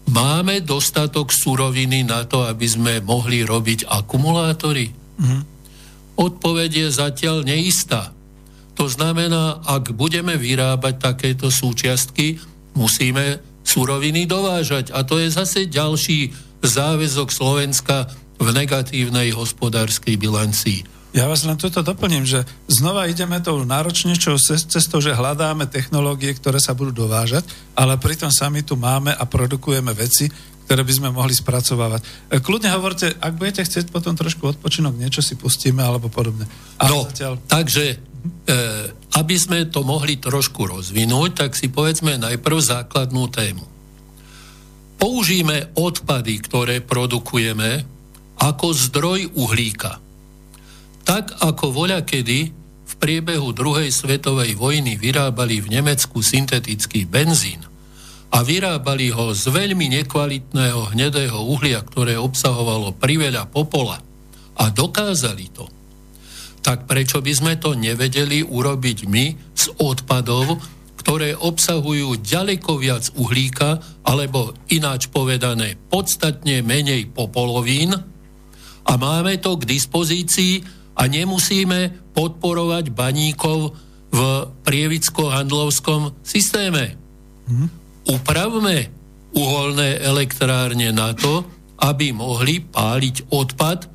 [0.09, 4.89] Máme dostatok suroviny na to, aby sme mohli robiť akumulátory?
[4.89, 5.41] Mm-hmm.
[6.17, 8.12] Odpoveď je zatiaľ neistá.
[8.73, 12.41] To znamená, ak budeme vyrábať takéto súčiastky,
[12.73, 14.91] musíme suroviny dovážať.
[14.91, 16.33] A to je zase ďalší
[16.63, 18.09] záväzok Slovenska
[18.41, 20.79] v negatívnej hospodárskej bilancii.
[21.13, 24.33] Ja vás len toto doplním, že znova ideme tou náročnejšou
[24.65, 27.45] cestou, že hľadáme technológie, ktoré sa budú dovážať,
[27.77, 30.25] ale pritom sami tu máme a produkujeme veci,
[30.65, 32.01] ktoré by sme mohli spracovávať.
[32.33, 36.49] E, kľudne hovorte, ak budete chcieť potom trošku odpočinok, niečo si pustíme alebo podobne.
[36.81, 37.37] A no, zatiaľ...
[37.45, 38.01] takže,
[39.13, 43.65] aby sme to mohli trošku rozvinúť, tak si povedzme najprv základnú tému.
[44.95, 47.83] Použijeme odpady, ktoré produkujeme,
[48.39, 49.99] ako zdroj uhlíka.
[51.03, 52.39] Tak ako voľa kedy
[52.83, 57.59] v priebehu druhej svetovej vojny vyrábali v Nemecku syntetický benzín
[58.31, 63.99] a vyrábali ho z veľmi nekvalitného hnedého uhlia, ktoré obsahovalo priveľa popola
[64.55, 65.67] a dokázali to,
[66.63, 70.63] tak prečo by sme to nevedeli urobiť my z odpadov,
[70.95, 77.91] ktoré obsahujú ďaleko viac uhlíka, alebo ináč povedané podstatne menej popolovín
[78.87, 80.63] a máme to k dispozícii
[80.95, 83.75] a nemusíme podporovať baníkov
[84.13, 84.19] v
[84.63, 86.95] prievicko-handlovskom systéme.
[87.49, 87.67] Hmm.
[88.07, 88.87] Upravme
[89.33, 91.43] uholné elektrárne na to,
[91.81, 93.89] aby mohli páliť odpad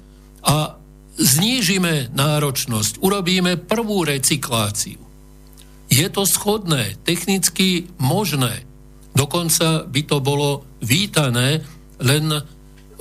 [0.45, 0.78] a
[1.19, 5.03] znížime náročnosť, urobíme prvú recykláciu.
[5.91, 8.63] Je to schodné, technicky možné.
[9.19, 11.67] Dokonca by to bolo vítané,
[11.99, 12.31] len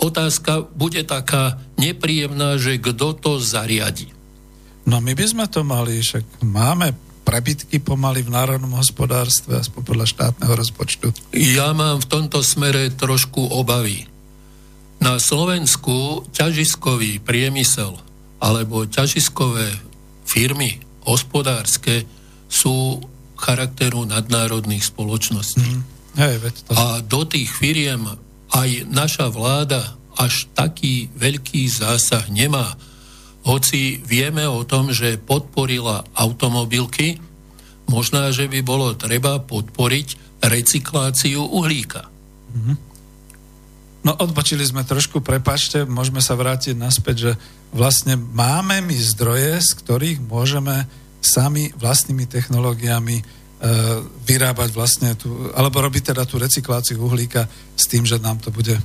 [0.01, 4.09] otázka bude taká nepríjemná, že kto to zariadi.
[4.87, 6.95] No my by sme to mali, však máme
[7.27, 11.11] prebytky pomaly v národnom hospodárstve, aspoň podľa štátneho rozpočtu.
[11.35, 14.07] Ja mám v tomto smere trošku obavy.
[15.03, 18.06] Na Slovensku ťažiskový priemysel
[18.37, 19.73] alebo ťažiskové
[20.27, 22.03] firmy hospodárske
[22.51, 23.01] sú
[23.37, 25.63] charakteru nadnárodných spoločností.
[25.63, 25.83] Mm.
[26.17, 26.73] Hej, to.
[26.73, 28.03] A do tých firiem
[28.49, 32.73] aj naša vláda až taký veľký zásah nemá.
[33.45, 37.21] Hoci vieme o tom, že podporila automobilky,
[37.85, 42.09] možná, že by bolo treba podporiť recykláciu uhlíka.
[42.09, 42.75] Mm-hmm.
[44.07, 47.31] No odbočili sme trošku, prepačte, môžeme sa vrátiť naspäť, že
[47.75, 50.87] vlastne máme my zdroje, z ktorých môžeme
[51.19, 53.19] sami vlastnými technológiami
[53.57, 53.71] E,
[54.29, 58.77] vyrábať vlastne tú, alebo robiť teda tú recykláciu uhlíka s tým, že nám to bude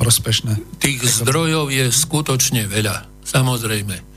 [0.00, 0.80] prospešné.
[0.80, 4.13] Tých zdrojov je skutočne veľa, samozrejme.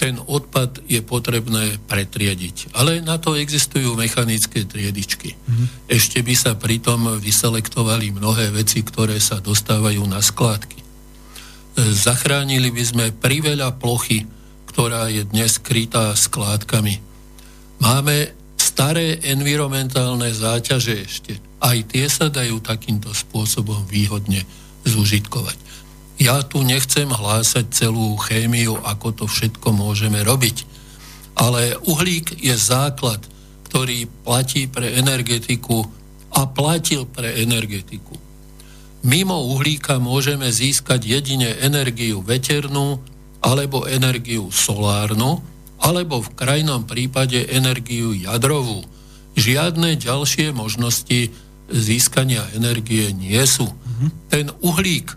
[0.00, 2.72] Ten odpad je potrebné pretriediť.
[2.72, 5.36] Ale na to existujú mechanické triedičky.
[5.36, 5.92] Mm-hmm.
[5.92, 10.80] Ešte by sa pritom vyselektovali mnohé veci, ktoré sa dostávajú na skládky.
[10.80, 10.84] E,
[11.92, 14.24] zachránili by sme priveľa plochy,
[14.72, 16.96] ktorá je dnes krytá skládkami.
[17.84, 21.32] Máme staré environmentálne záťaže ešte.
[21.60, 24.48] Aj tie sa dajú takýmto spôsobom výhodne
[24.88, 25.69] zúžitkovať.
[26.20, 30.68] Ja tu nechcem hlásať celú chémiu, ako to všetko môžeme robiť.
[31.40, 33.24] Ale uhlík je základ,
[33.72, 35.88] ktorý platí pre energetiku
[36.36, 38.20] a platil pre energetiku.
[39.00, 43.00] Mimo uhlíka môžeme získať jedine energiu veternú
[43.40, 45.40] alebo energiu solárnu,
[45.80, 48.84] alebo v krajnom prípade energiu jadrovú.
[49.40, 51.32] Žiadne ďalšie možnosti
[51.72, 53.64] získania energie nie sú.
[53.64, 54.10] Mm-hmm.
[54.28, 55.16] Ten uhlík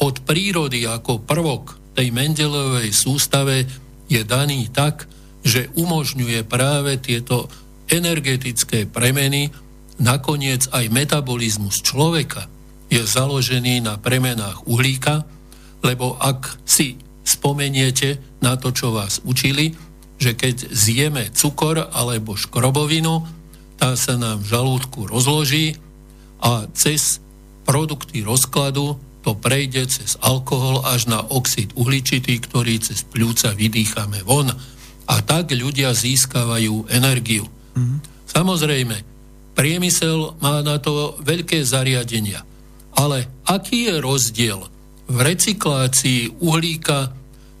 [0.00, 3.68] od prírody ako prvok tej Mendelovej sústave
[4.08, 5.04] je daný tak,
[5.42, 7.50] že umožňuje práve tieto
[7.90, 9.52] energetické premeny,
[10.00, 12.48] nakoniec aj metabolizmus človeka
[12.88, 15.24] je založený na premenách uhlíka,
[15.80, 19.72] lebo ak si spomeniete na to, čo vás učili,
[20.20, 23.24] že keď zjeme cukor alebo škrobovinu,
[23.80, 25.74] tá sa nám v žalúdku rozloží
[26.38, 27.18] a cez
[27.66, 34.50] produkty rozkladu to prejde cez alkohol až na oxid uhličitý, ktorý cez pľúca vydýchame von.
[35.06, 37.46] A tak ľudia získavajú energiu.
[37.46, 37.98] Mm-hmm.
[38.26, 38.96] Samozrejme,
[39.54, 42.42] priemysel má na to veľké zariadenia.
[42.98, 44.60] Ale aký je rozdiel
[45.08, 47.14] v recyklácii uhlíka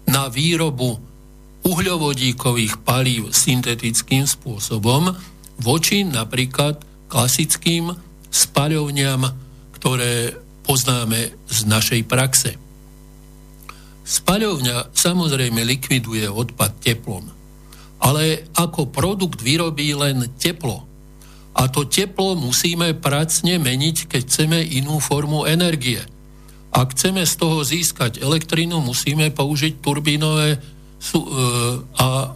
[0.08, 0.98] na výrobu
[1.62, 5.14] uhľovodíkových palív syntetickým spôsobom
[5.62, 7.94] voči napríklad klasickým
[8.32, 9.30] spaľovňam,
[9.78, 12.56] ktoré poznáme z našej praxe.
[14.02, 17.30] Spaľovňa samozrejme likviduje odpad teplom,
[18.02, 20.82] ale ako produkt vyrobí len teplo.
[21.52, 26.00] A to teplo musíme pracne meniť, keď chceme inú formu energie.
[26.72, 30.58] Ak chceme z toho získať elektrinu, musíme použiť turbínové e,
[32.00, 32.32] a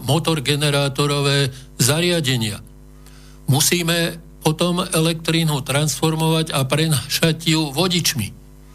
[0.00, 2.64] motor generátorové zariadenia.
[3.52, 8.28] Musíme potom elektrínu transformovať a prenášať ju vodičmi.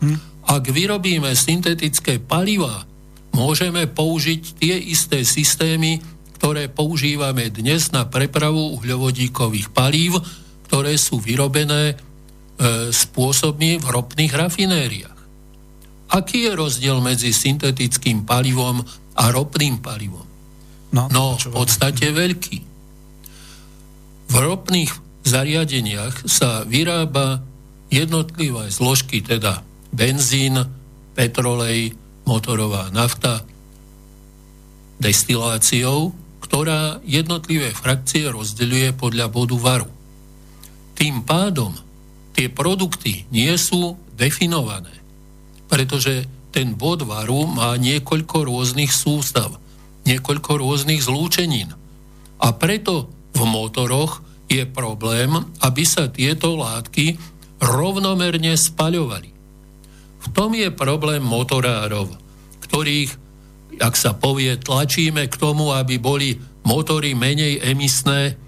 [0.03, 0.17] Hm.
[0.43, 2.83] Ak vyrobíme syntetické paliva,
[3.31, 6.03] môžeme použiť tie isté systémy,
[6.37, 10.19] ktoré používame dnes na prepravu uhľovodíkových palív,
[10.67, 15.19] ktoré sú vyrobené e, spôsobmi v ropných rafinériách.
[16.13, 18.83] Aký je rozdiel medzi syntetickým palivom
[19.15, 20.27] a ropným palivom?
[20.93, 22.57] No, no v podstate veľký.
[24.29, 27.41] V ropných zariadeniach sa vyrába
[27.87, 30.59] jednotlivé zložky, teda benzín,
[31.13, 33.43] petrolej, motorová nafta,
[34.99, 39.89] destiláciou, ktorá jednotlivé frakcie rozdeľuje podľa bodu varu.
[40.93, 41.73] Tým pádom
[42.37, 44.93] tie produkty nie sú definované,
[45.67, 49.57] pretože ten bod varu má niekoľko rôznych sústav,
[50.05, 51.73] niekoľko rôznych zlúčenín.
[52.37, 57.17] A preto v motoroch je problém, aby sa tieto látky
[57.63, 59.29] rovnomerne spaľovali.
[60.23, 62.11] V tom je problém motorárov,
[62.63, 63.11] ktorých,
[63.79, 68.39] ak sa povie, tlačíme k tomu, aby boli motory menej emisné,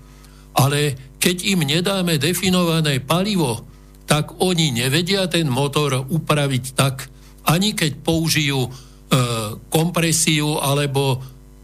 [0.56, 3.68] ale keď im nedáme definované palivo,
[4.06, 7.10] tak oni nevedia ten motor upraviť tak,
[7.50, 8.70] ani keď použijú e,
[9.68, 11.20] kompresiu alebo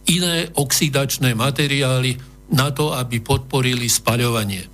[0.10, 2.18] iné oxidačné materiály,
[2.52, 4.68] na to, aby podporili spaľovanie.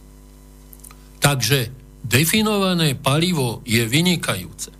[1.21, 1.69] Takže
[2.05, 4.73] definované palivo je vynikajúce.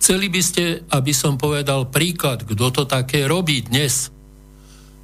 [0.00, 4.08] Chceli by ste, aby som povedal príklad, kto to také robí dnes.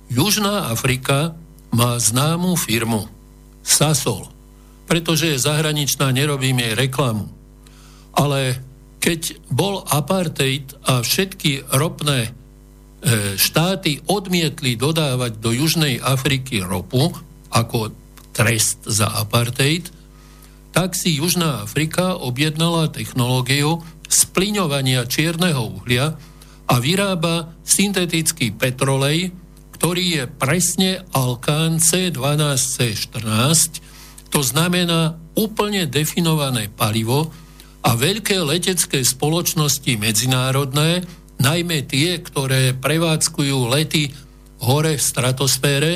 [0.09, 1.37] Južná Afrika
[1.75, 3.11] má známú firmu
[3.61, 4.31] Sasol,
[4.89, 7.29] pretože je zahraničná, nerobím jej reklamu.
[8.17, 8.63] Ale
[9.03, 12.33] keď bol apartheid a všetky ropné
[13.39, 17.15] štáty odmietli dodávať do Južnej Afriky ropu
[17.55, 17.95] ako
[18.35, 19.89] trest za apartheid,
[20.75, 23.81] tak si Južná Afrika objednala technológiu
[24.11, 26.21] spliňovania čierneho uhlia
[26.67, 29.31] a vyrába syntetický petrolej,
[29.79, 33.81] ktorý je presne Alkán C12C14,
[34.29, 37.31] to znamená úplne definované palivo
[37.87, 41.07] a veľké letecké spoločnosti medzinárodné
[41.41, 44.13] najmä tie, ktoré prevádzkujú lety
[44.63, 45.93] hore v stratosfére,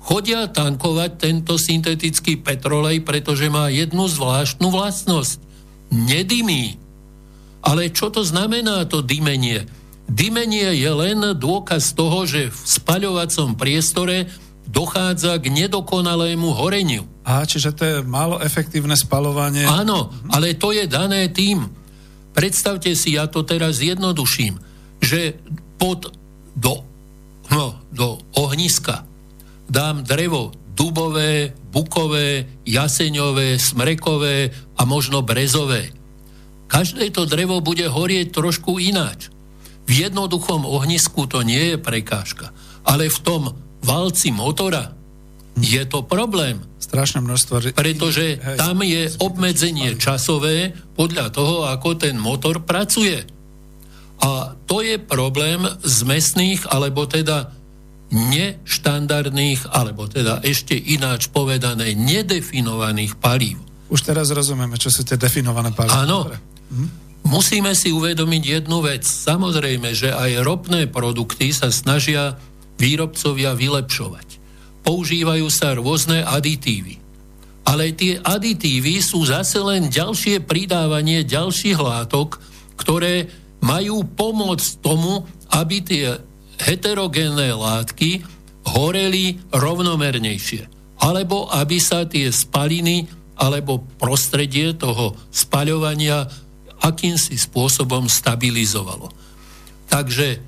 [0.00, 5.38] chodia tankovať tento syntetický petrolej, pretože má jednu zvláštnu vlastnosť.
[5.90, 6.78] Nedymí.
[7.60, 9.68] Ale čo to znamená to dymenie?
[10.10, 14.26] Dymenie je len dôkaz toho, že v spaľovacom priestore
[14.70, 17.06] dochádza k nedokonalému horeniu.
[17.26, 19.66] A čiže to je málo efektívne spalovanie.
[19.66, 21.66] Áno, ale to je dané tým.
[22.30, 24.69] Predstavte si, ja to teraz jednoduším,
[25.00, 25.36] že
[25.80, 26.12] pod,
[26.56, 26.84] do,
[27.50, 29.04] no, do ohniska
[29.70, 35.92] dám drevo dubové, bukové, jaseňové, smrekové a možno brezové.
[36.70, 39.28] Každé to drevo bude horieť trošku ináč.
[39.84, 42.54] V jednoduchom ohnisku to nie je prekážka,
[42.86, 43.42] ale v tom
[43.82, 44.94] valci motora
[45.58, 46.62] je to problém.
[46.78, 47.74] Strašné množstvo.
[47.74, 53.26] Pretože tam je obmedzenie časové podľa toho, ako ten motor pracuje.
[54.20, 57.56] A to je problém z mesných, alebo teda
[58.10, 63.62] neštandardných, alebo teda ešte ináč povedané, nedefinovaných palív.
[63.90, 66.04] Už teraz rozumieme, čo sú tie definované palíva.
[66.06, 66.30] Áno.
[66.70, 67.10] Hm?
[67.26, 69.04] Musíme si uvedomiť jednu vec.
[69.04, 72.40] Samozrejme, že aj ropné produkty sa snažia
[72.80, 74.40] výrobcovia vylepšovať.
[74.80, 76.96] Používajú sa rôzne aditívy.
[77.68, 82.40] Ale tie aditívy sú zase len ďalšie pridávanie ďalších látok,
[82.80, 83.28] ktoré
[83.60, 86.16] majú pomôcť tomu, aby tie
[86.60, 88.24] heterogénne látky
[88.76, 90.68] horeli rovnomernejšie.
[91.00, 93.08] Alebo aby sa tie spaliny
[93.40, 96.28] alebo prostredie toho spaľovania
[96.84, 99.08] akýmsi spôsobom stabilizovalo.
[99.88, 100.40] Takže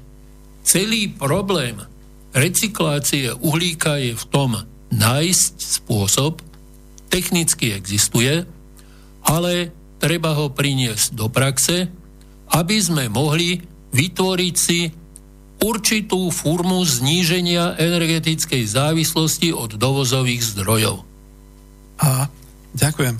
[0.64, 1.80] celý problém
[2.36, 4.50] recyklácie uhlíka je v tom
[4.92, 6.44] nájsť spôsob,
[7.08, 8.44] technicky existuje,
[9.24, 11.88] ale treba ho priniesť do praxe,
[12.52, 13.60] aby sme mohli
[13.92, 14.88] vytvoriť si
[15.62, 21.06] určitú formu zníženia energetickej závislosti od dovozových zdrojov.
[22.02, 22.26] A
[22.74, 23.14] ďakujem.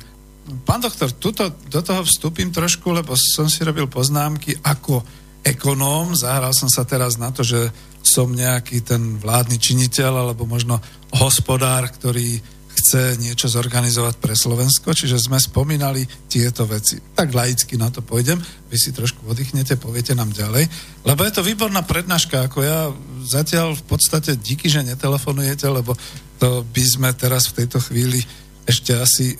[0.67, 5.07] Pán doktor, tuto, do toho vstúpim trošku, lebo som si robil poznámky ako
[5.47, 6.19] ekonóm.
[6.19, 7.71] Zahral som sa teraz na to, že
[8.03, 10.83] som nejaký ten vládny činiteľ alebo možno
[11.15, 12.43] hospodár, ktorý
[12.73, 16.99] chce niečo zorganizovať pre Slovensko, čiže sme spomínali tieto veci.
[16.99, 20.67] Tak laicky na to pôjdem, vy si trošku oddychnete, poviete nám ďalej,
[21.05, 22.89] lebo je to výborná prednáška, ako ja
[23.29, 25.93] zatiaľ v podstate díky, že netelefonujete, lebo
[26.41, 28.25] to by sme teraz v tejto chvíli
[28.67, 29.37] ešte asi e,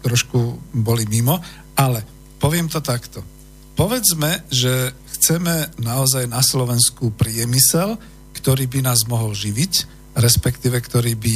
[0.00, 0.38] trošku
[0.72, 1.42] boli mimo,
[1.76, 2.04] ale
[2.38, 3.20] poviem to takto.
[3.76, 8.00] Povedzme, že chceme naozaj na Slovensku priemysel,
[8.32, 9.72] ktorý by nás mohol živiť,
[10.16, 11.34] respektíve ktorý by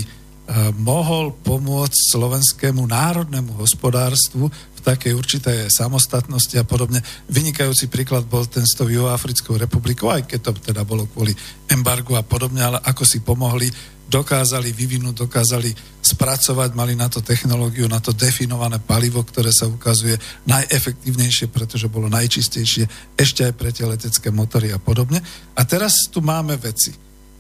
[0.83, 7.05] mohol pomôcť slovenskému národnému hospodárstvu v takej určitej samostatnosti a podobne.
[7.31, 11.37] Vynikajúci príklad bol ten s tou Juhoafrickou republikou, aj keď to teda bolo kvôli
[11.71, 13.71] embargu a podobne, ale ako si pomohli
[14.11, 15.71] dokázali vyvinúť, dokázali
[16.03, 20.19] spracovať, mali na to technológiu, na to definované palivo, ktoré sa ukazuje
[20.51, 25.23] najefektívnejšie, pretože bolo najčistejšie ešte aj pre tie letecké motory a podobne.
[25.55, 26.91] A teraz tu máme veci.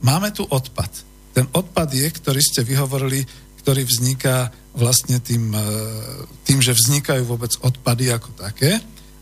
[0.06, 1.09] Máme tu odpad.
[1.30, 3.22] Ten odpad je, ktorý ste vyhovorili,
[3.60, 5.62] ktorý vzniká vlastne tým, e,
[6.46, 8.80] tým, že vznikajú vôbec odpady ako také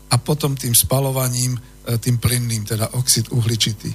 [0.09, 3.93] a potom tým spalovaním, e, tým plynným, teda oxid uhličitý.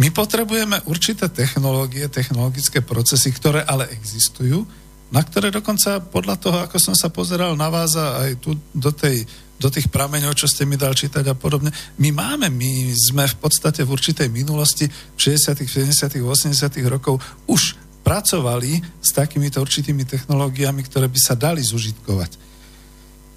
[0.00, 4.64] My potrebujeme určité technológie, technologické procesy, ktoré ale existujú,
[5.10, 8.94] na ktoré dokonca podľa toho, ako som sa pozeral na vás a aj tu do,
[8.94, 9.26] tej,
[9.60, 11.68] do tých prameňov, čo ste mi dal čítať a podobne,
[12.00, 16.56] my máme, my sme v podstate v určitej minulosti v 60., 70., 80.
[16.88, 22.50] rokov už pracovali s takýmito určitými technológiami, ktoré by sa dali zužitkovať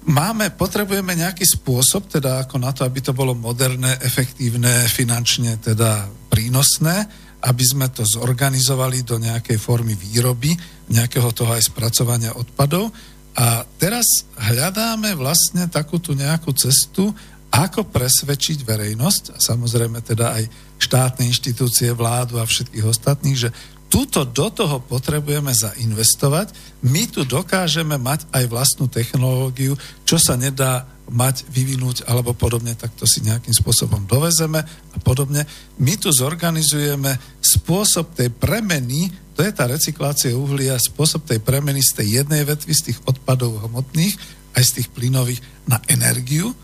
[0.04, 6.08] máme, potrebujeme nejaký spôsob, teda ako na to, aby to bolo moderné, efektívne, finančne teda
[6.28, 7.08] prínosné,
[7.44, 10.56] aby sme to zorganizovali do nejakej formy výroby,
[10.88, 12.88] nejakého toho aj spracovania odpadov.
[13.34, 14.06] A teraz
[14.38, 17.10] hľadáme vlastne takú tú nejakú cestu,
[17.54, 20.44] ako presvedčiť verejnosť a samozrejme teda aj
[20.82, 23.54] štátne inštitúcie, vládu a všetkých ostatných, že
[23.86, 26.50] túto do toho potrebujeme zainvestovať.
[26.82, 32.90] My tu dokážeme mať aj vlastnú technológiu, čo sa nedá mať, vyvinúť alebo podobne, tak
[32.96, 35.46] to si nejakým spôsobom dovezeme a podobne.
[35.78, 42.02] My tu zorganizujeme spôsob tej premeny, to je tá recyklácia uhlia, spôsob tej premeny z
[42.02, 44.14] tej jednej vetvy, z tých odpadov hmotných,
[44.54, 46.54] aj z tých plynových na energiu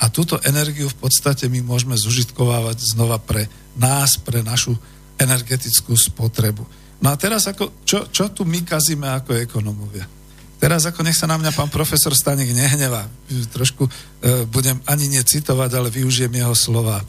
[0.00, 4.78] a túto energiu v podstate my môžeme zužitkovávať znova pre nás, pre našu
[5.20, 6.64] energetickú spotrebu.
[7.02, 10.08] No a teraz ako, čo, čo tu my kazíme ako ekonomovia?
[10.60, 13.08] Teraz ako nech sa na mňa pán profesor Stanek nehnevá.
[13.28, 13.90] Trošku e,
[14.44, 17.00] budem ani necitovať, ale využijem jeho slova.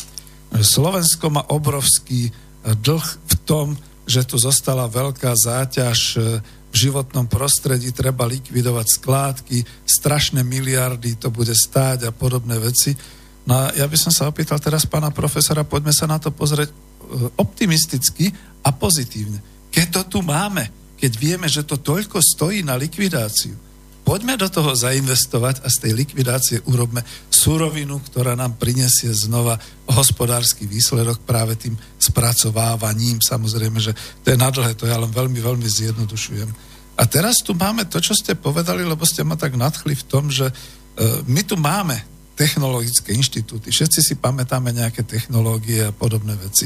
[0.55, 2.31] Slovensko má obrovský
[2.63, 3.75] dlh v tom,
[4.05, 6.17] že tu zostala veľká záťaž e,
[6.71, 12.95] v životnom prostredí, treba likvidovať skládky, strašné miliardy to bude stáť a podobné veci.
[13.43, 16.71] No a ja by som sa opýtal teraz pána profesora, poďme sa na to pozrieť
[16.71, 16.75] e,
[17.37, 18.31] optimisticky
[18.63, 19.69] a pozitívne.
[19.71, 23.70] Keď to tu máme, keď vieme, že to toľko stojí na likvidáciu,
[24.01, 29.55] poďme do toho zainvestovať a z tej likvidácie urobme surovinu, ktorá nám prinesie znova
[29.87, 33.21] hospodársky výsledok práve tým spracovávaním.
[33.21, 33.95] Samozrejme, že
[34.25, 36.49] to je nadlhé, to ja len veľmi, veľmi zjednodušujem.
[36.99, 40.29] A teraz tu máme to, čo ste povedali, lebo ste ma tak nadchli v tom,
[40.29, 40.53] že e,
[41.25, 43.69] my tu máme technologické inštitúty.
[43.69, 46.65] Všetci si pamätáme nejaké technológie a podobné veci.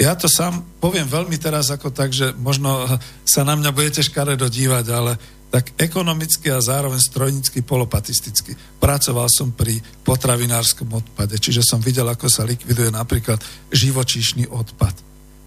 [0.00, 2.88] Ja to sám poviem veľmi teraz ako tak, že možno
[3.26, 5.12] sa na mňa budete škaredo dívať, ale
[5.50, 8.54] tak ekonomicky a zároveň strojnícky polopatisticky.
[8.78, 13.42] Pracoval som pri potravinárskom odpade, čiže som videl, ako sa likviduje napríklad
[13.74, 14.94] živočíšny odpad.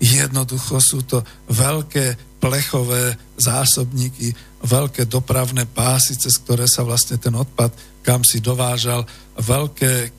[0.04, 4.36] Jednoducho sú to veľké plechové zásobníky,
[4.68, 7.72] veľké dopravné pásy, cez ktoré sa vlastne ten odpad
[8.04, 9.08] kam si dovážal,
[9.40, 10.10] veľké e,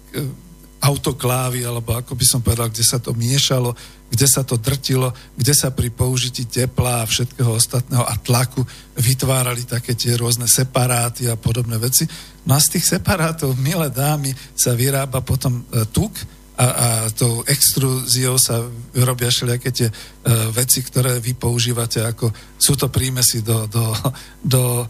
[0.85, 3.73] autoklávy, alebo ako by som povedal, kde sa to miešalo,
[4.13, 8.61] kde sa to drtilo, kde sa pri použití tepla a všetkého ostatného a tlaku
[9.01, 12.05] vytvárali také tie rôzne separáty a podobné veci.
[12.45, 16.13] No a z tých separátov, milé dámy, sa vyrába potom e, tuk
[16.55, 18.63] a, a tou extruziou sa
[18.95, 19.95] vyrobia všelijaké tie e,
[20.53, 23.91] veci, ktoré vy používate, ako sú to prímesy do, do,
[24.45, 24.87] do e,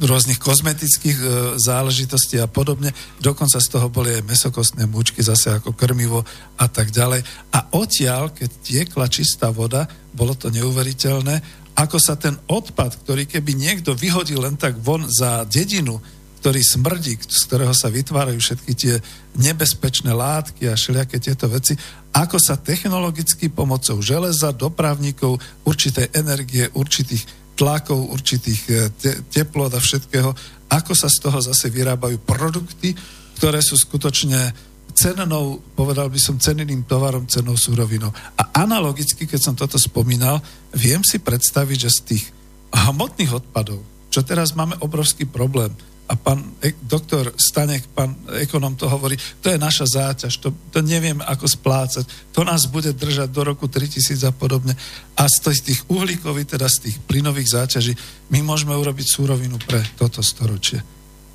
[0.00, 1.26] rôznych kozmetických e,
[1.60, 2.90] záležitostí a podobne.
[3.20, 6.24] Dokonca z toho boli aj mesokostné múčky zase ako krmivo
[6.56, 7.20] a tak ďalej.
[7.52, 9.84] A odtiaľ, keď tiekla čistá voda,
[10.16, 15.48] bolo to neuveriteľné, ako sa ten odpad, ktorý keby niekto vyhodil len tak von za
[15.48, 15.96] dedinu,
[16.40, 18.94] ktorý smrdí, z ktorého sa vytvárajú všetky tie
[19.36, 21.76] nebezpečné látky a všelijaké tieto veci,
[22.16, 25.36] ako sa technologicky pomocou železa, dopravníkov,
[25.68, 27.22] určitej energie, určitých
[27.60, 30.32] tlakov, určitých e, te- teplot a všetkého,
[30.72, 32.96] ako sa z toho zase vyrábajú produkty,
[33.36, 38.10] ktoré sú skutočne cennou, povedal by som, ceneným tovarom, cenou súrovinou.
[38.40, 40.40] A analogicky, keď som toto spomínal,
[40.72, 42.24] viem si predstaviť, že z tých
[42.72, 45.70] hmotných odpadov, čo teraz máme obrovský problém,
[46.10, 50.82] a pán e, doktor Stanek, pán ekonom to hovorí, to je naša záťaž, to, to
[50.82, 52.02] neviem ako splácať,
[52.34, 54.74] to nás bude držať do roku 3000 a podobne.
[55.14, 57.94] A z tých uhlíkových, teda z tých plynových záťaží,
[58.34, 60.82] my môžeme urobiť súrovinu pre toto storočie.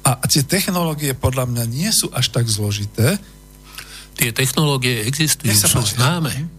[0.06, 3.18] A tie technológie podľa mňa nie sú až tak zložité.
[4.20, 6.52] Tie technológie existujú, sú známe.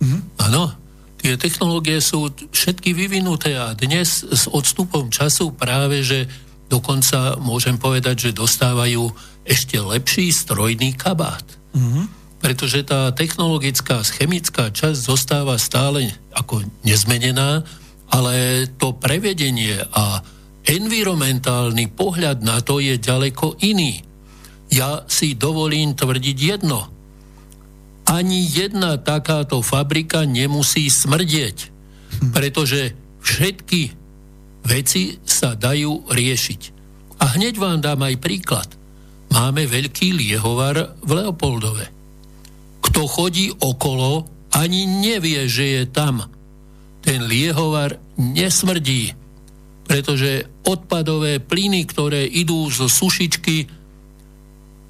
[0.00, 0.18] Mhm.
[0.38, 0.70] Áno,
[1.18, 6.30] tie technológie sú všetky vyvinuté a dnes s odstupom času práve, že
[6.70, 9.10] Dokonca môžem povedať, že dostávajú
[9.42, 11.42] ešte lepší strojný kabát.
[11.74, 12.04] Mm-hmm.
[12.38, 17.66] Pretože tá technologická, chemická časť zostáva stále ako nezmenená,
[18.06, 20.22] ale to prevedenie a
[20.64, 24.06] environmentálny pohľad na to je ďaleko iný.
[24.70, 26.86] Ja si dovolím tvrdiť jedno.
[28.06, 32.30] Ani jedna takáto fabrika nemusí smrdieť, hm.
[32.30, 33.98] pretože všetky
[34.64, 36.62] veci sa dajú riešiť.
[37.24, 38.68] A hneď vám dám aj príklad.
[39.32, 41.86] Máme veľký liehovar v Leopoldove.
[42.84, 46.28] Kto chodí okolo, ani nevie, že je tam.
[47.00, 49.16] Ten liehovar nesmrdí,
[49.88, 53.80] pretože odpadové plyny, ktoré idú zo sušičky,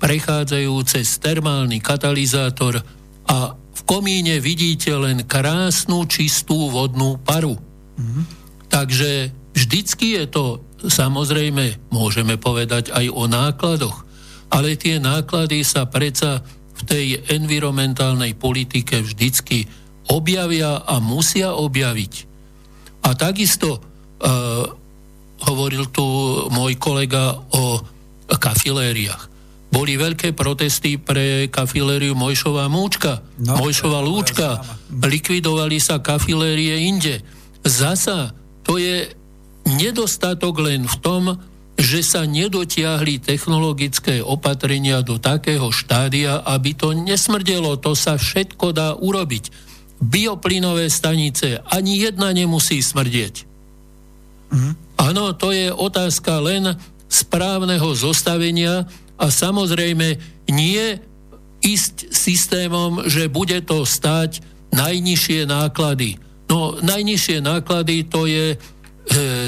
[0.01, 2.83] prechádzajú cez termálny katalizátor
[3.29, 7.55] a v komíne vidíte len krásnu, čistú vodnú paru.
[8.01, 8.25] Mm-hmm.
[8.73, 10.45] Takže Vždycky je to,
[10.87, 14.07] samozrejme, môžeme povedať aj o nákladoch,
[14.51, 16.43] ale tie náklady sa predsa
[16.81, 19.69] v tej environmentálnej politike vždycky
[20.11, 22.15] objavia a musia objaviť.
[23.07, 24.65] A takisto uh,
[25.45, 26.05] hovoril tu
[26.51, 27.81] môj kolega o
[28.31, 29.29] kafilériách.
[29.71, 34.67] Boli veľké protesty pre kafilériu Mojšová Múčka, no, Mojšová Lúčka.
[34.91, 37.23] Likvidovali sa kafilérie inde.
[37.63, 38.35] Zasa
[38.67, 39.07] to je
[39.77, 41.25] nedostatok len v tom,
[41.81, 47.81] že sa nedotiahli technologické opatrenia do takého štádia, aby to nesmrdelo.
[47.81, 49.49] To sa všetko dá urobiť.
[50.01, 53.49] Bioplynové stanice, ani jedna nemusí smrdieť.
[54.53, 54.73] Mm.
[55.01, 56.77] Áno, to je otázka len
[57.09, 58.85] správneho zostavenia
[59.17, 60.21] a samozrejme
[60.53, 60.85] nie
[61.61, 66.21] ísť systémom, že bude to stať najnižšie náklady.
[66.49, 68.57] No, najnižšie náklady to je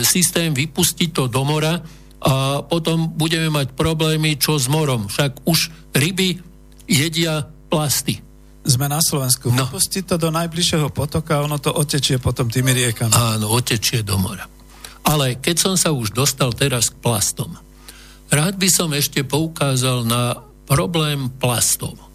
[0.02, 1.78] systém vypustiť to do mora
[2.22, 5.10] a potom budeme mať problémy čo s morom.
[5.10, 6.38] Však už ryby
[6.86, 8.22] jedia plasty.
[8.62, 9.50] Sme na Slovensku.
[9.50, 9.66] No.
[9.66, 13.10] Vypustiť to do najbližšieho potoka, ono to otečie potom tými riekami.
[13.10, 14.46] Áno, otečie do mora.
[15.02, 17.58] Ale keď som sa už dostal teraz k plastom,
[18.30, 21.98] rád by som ešte poukázal na problém plastov.
[21.98, 22.06] E,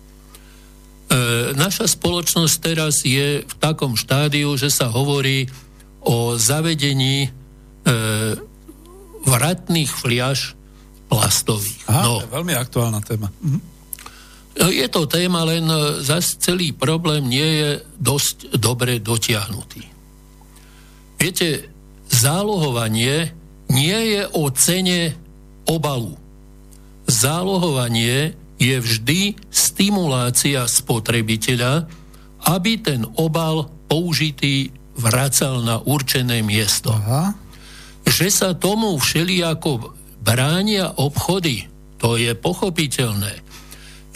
[1.52, 5.52] naša spoločnosť teraz je v takom štádiu, že sa hovorí
[6.00, 7.30] o zavedení e,
[9.28, 10.56] vratných fliaž
[11.08, 11.84] plastových.
[11.88, 12.20] Aha, no.
[12.20, 13.32] to je veľmi aktuálna téma.
[13.44, 13.60] Mhm.
[14.58, 17.70] Je to téma, len e, zase celý problém nie je
[18.02, 19.86] dosť dobre dotiahnutý.
[21.22, 21.70] Viete,
[22.10, 23.38] zálohovanie
[23.70, 25.14] nie je o cene
[25.70, 26.18] obalu.
[27.06, 31.86] Zálohovanie je vždy stimulácia spotrebiteľa,
[32.50, 36.90] aby ten obal použitý vracal na určené miesto.
[36.90, 37.38] Aha.
[38.08, 39.94] Že sa tomu všelijako
[40.24, 41.68] bránia obchody,
[42.00, 43.44] to je pochopiteľné.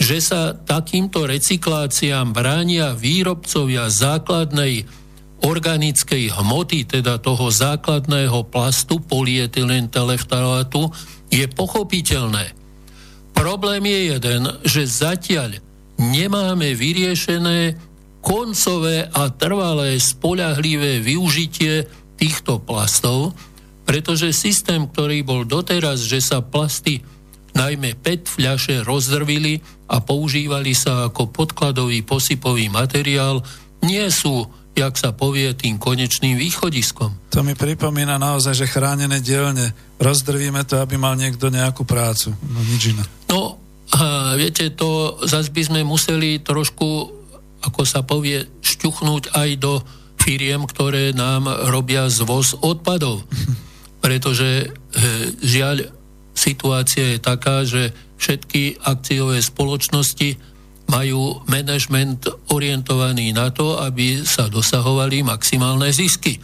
[0.00, 4.88] Že sa takýmto recykláciám bránia výrobcovia základnej
[5.42, 10.88] organickej hmoty, teda toho základného plastu polietylenteleftalátu,
[11.28, 12.54] je pochopiteľné.
[13.34, 15.58] Problém je jeden, že zatiaľ
[15.98, 17.74] nemáme vyriešené
[18.22, 23.34] koncové a trvalé spolahlivé využitie týchto plastov,
[23.92, 27.04] pretože systém, ktorý bol doteraz, že sa plasty,
[27.52, 29.60] najmä PET fľaše, rozdrvili
[29.92, 33.44] a používali sa ako podkladový posypový materiál,
[33.84, 37.36] nie sú, jak sa povie, tým konečným východiskom.
[37.36, 39.76] To mi pripomína naozaj, že chránené dielne.
[40.00, 42.32] Rozdrvíme to, aby mal niekto nejakú prácu.
[42.32, 43.04] No nič iné.
[43.28, 43.60] No,
[43.92, 47.20] a viete, to zase by sme museli trošku
[47.62, 49.84] ako sa povie, šťuchnúť aj do
[50.18, 53.22] firiem, ktoré nám robia zvoz odpadov.
[54.02, 54.66] Pretože e,
[55.40, 55.88] žiaľ,
[56.34, 60.36] situácia je taká, že všetky akciové spoločnosti
[60.90, 66.42] majú manažment orientovaný na to, aby sa dosahovali maximálne zisky.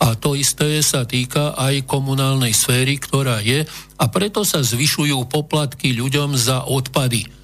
[0.00, 3.64] A to isté sa týka aj komunálnej sféry, ktorá je,
[4.00, 7.40] a preto sa zvyšujú poplatky ľuďom za odpady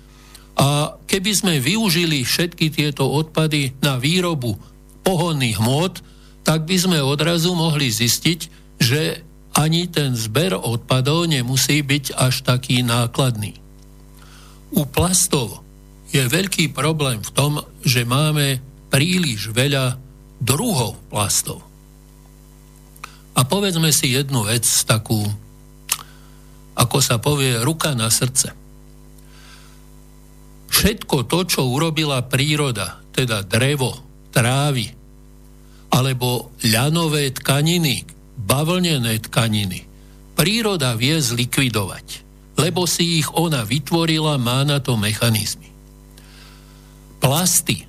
[0.56, 4.56] a keby sme využili všetky tieto odpady na výrobu
[5.04, 6.00] pohonných hmôt,
[6.40, 8.40] tak by sme odrazu mohli zistiť,
[8.80, 9.20] že
[9.56, 13.56] ani ten zber odpadov nemusí byť až taký nákladný.
[14.76, 15.64] U plastov
[16.12, 18.60] je veľký problém v tom, že máme
[18.92, 19.96] príliš veľa
[20.36, 21.64] druhov plastov.
[23.36, 25.24] A povedzme si jednu vec, takú,
[26.76, 28.66] ako sa povie, ruka na srdce
[30.76, 33.96] všetko to, čo urobila príroda, teda drevo,
[34.28, 34.92] trávy,
[35.88, 38.04] alebo ľanové tkaniny,
[38.36, 39.88] bavlnené tkaniny,
[40.36, 42.06] príroda vie zlikvidovať,
[42.60, 45.72] lebo si ich ona vytvorila, má na to mechanizmy.
[47.20, 47.88] Plasty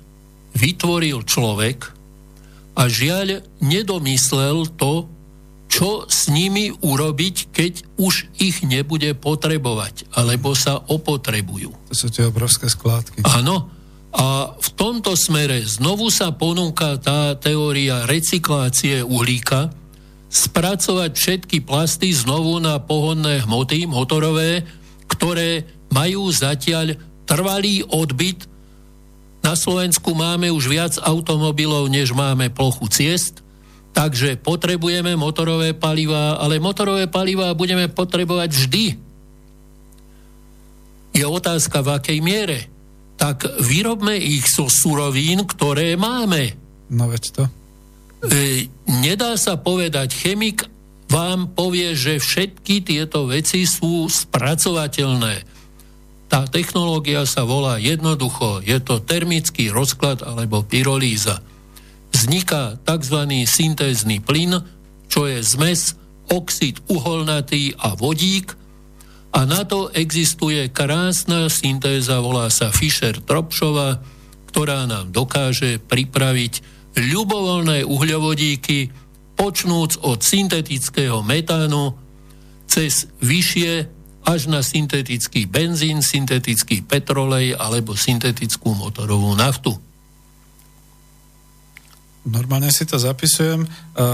[0.56, 1.92] vytvoril človek
[2.74, 5.06] a žiaľ nedomyslel to,
[5.68, 11.70] čo s nimi urobiť, keď už ich nebude potrebovať, alebo sa opotrebujú.
[11.92, 13.20] To sú tie obrovské skládky.
[13.28, 13.68] Áno.
[14.08, 19.68] A v tomto smere znovu sa ponúka tá teória recyklácie uhlíka,
[20.28, 24.64] spracovať všetky plasty znovu na pohonné hmoty motorové,
[25.08, 28.44] ktoré majú zatiaľ trvalý odbyt.
[29.40, 33.40] Na Slovensku máme už viac automobilov, než máme plochu ciest
[33.98, 38.84] Takže potrebujeme motorové paliva, ale motorové paliva budeme potrebovať vždy.
[41.18, 42.70] Je otázka, v akej miere.
[43.18, 46.54] Tak vyrobme ich zo surovín, ktoré máme.
[46.94, 47.42] No veď to.
[48.88, 50.66] Nedá sa povedať, chemik
[51.08, 55.46] vám povie, že všetky tieto veci sú spracovateľné.
[56.28, 61.40] Tá technológia sa volá jednoducho, je to termický rozklad alebo pyrolíza
[62.12, 63.18] vzniká tzv.
[63.46, 64.60] syntézny plyn,
[65.08, 65.96] čo je zmes
[66.28, 68.52] oxid uholnatý a vodík
[69.32, 74.00] a na to existuje krásna syntéza, volá sa Fischer-Tropšova,
[74.48, 78.90] ktorá nám dokáže pripraviť ľubovoľné uhľovodíky,
[79.38, 81.94] počnúc od syntetického metánu
[82.66, 83.86] cez vyššie
[84.26, 89.72] až na syntetický benzín, syntetický petrolej alebo syntetickú motorovú naftu.
[92.28, 93.64] Normálne si to zapisujem.
[93.64, 93.68] E,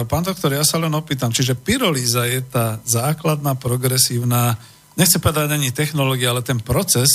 [0.06, 4.54] pán doktor, ja sa len opýtam, čiže pyrolíza je tá základná, progresívna,
[4.94, 7.10] nechce povedať ani technológia, ale ten proces,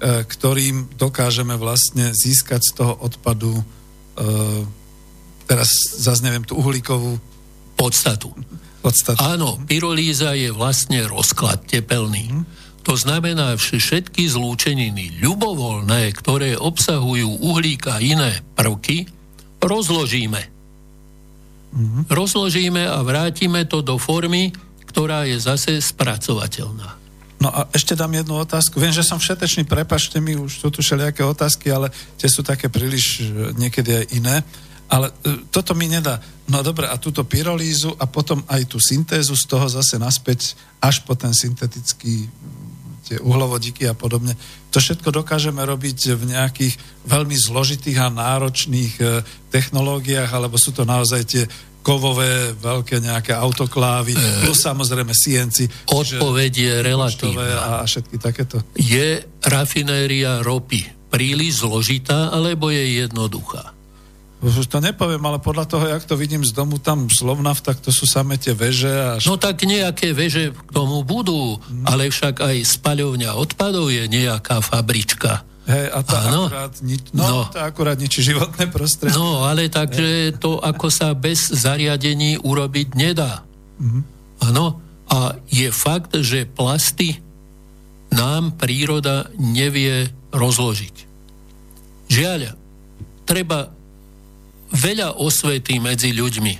[0.00, 3.64] e, ktorým dokážeme vlastne získať z toho odpadu e,
[5.46, 5.68] teraz
[5.98, 7.18] zase neviem, tú uhlíkovú
[7.74, 8.30] podstatu.
[8.80, 9.20] podstatu.
[9.22, 12.30] Áno, pyrolíza je vlastne rozklad tepelný.
[12.30, 12.44] Hmm.
[12.82, 19.06] To znamená, že všetky zlúčeniny ľubovoľné, ktoré obsahujú uhlík a iné prvky,
[19.62, 20.42] rozložíme.
[21.72, 22.02] Mm-hmm.
[22.10, 24.50] Rozložíme a vrátime to do formy,
[24.90, 27.00] ktorá je zase spracovateľná.
[27.42, 28.78] No a ešte dám jednu otázku.
[28.78, 32.70] Viem, že som všetečný, prepačte mi, už sú tu všelijaké otázky, ale tie sú také
[32.70, 34.36] príliš e, niekedy aj iné.
[34.92, 36.20] Ale e, toto mi nedá.
[36.52, 40.52] No dobre, a túto pyrolízu a potom aj tú syntézu z toho zase naspäť
[40.84, 42.28] až po ten syntetický
[43.02, 44.36] tie uhlovodíky a podobne.
[44.70, 46.74] To všetko dokážeme robiť v nejakých
[47.08, 49.04] veľmi zložitých a náročných e,
[49.50, 51.44] technológiách, alebo sú to naozaj tie
[51.82, 55.66] kovové, veľké nejaké autoklávy, e, plus samozrejme sienci.
[55.90, 57.82] Odpoveď je relatívna.
[57.82, 58.62] A všetky takéto.
[58.78, 63.81] Je rafinéria ropy príliš zložitá, alebo je jednoduchá?
[64.42, 67.94] Už to nepoviem, ale podľa toho, jak to vidím z domu tam Slovnav, tak to
[67.94, 68.90] sú samé tie veže.
[68.90, 69.10] A...
[69.22, 71.86] No tak nejaké veže k tomu budú, hmm.
[71.86, 75.46] ale však aj spaľovňa odpadov je nejaká fabrička.
[75.62, 77.40] Hej, a to akurát, ni- no, no.
[77.54, 79.14] akurát ničí životné prostredie.
[79.14, 83.46] No, ale takže to ako sa bez zariadení urobiť nedá.
[83.78, 84.00] Mhm.
[84.42, 87.22] Áno, a je fakt, že plasty
[88.10, 90.96] nám príroda nevie rozložiť.
[92.10, 92.58] Žiaľ,
[93.24, 93.70] treba
[94.72, 96.54] veľa osvety medzi ľuďmi,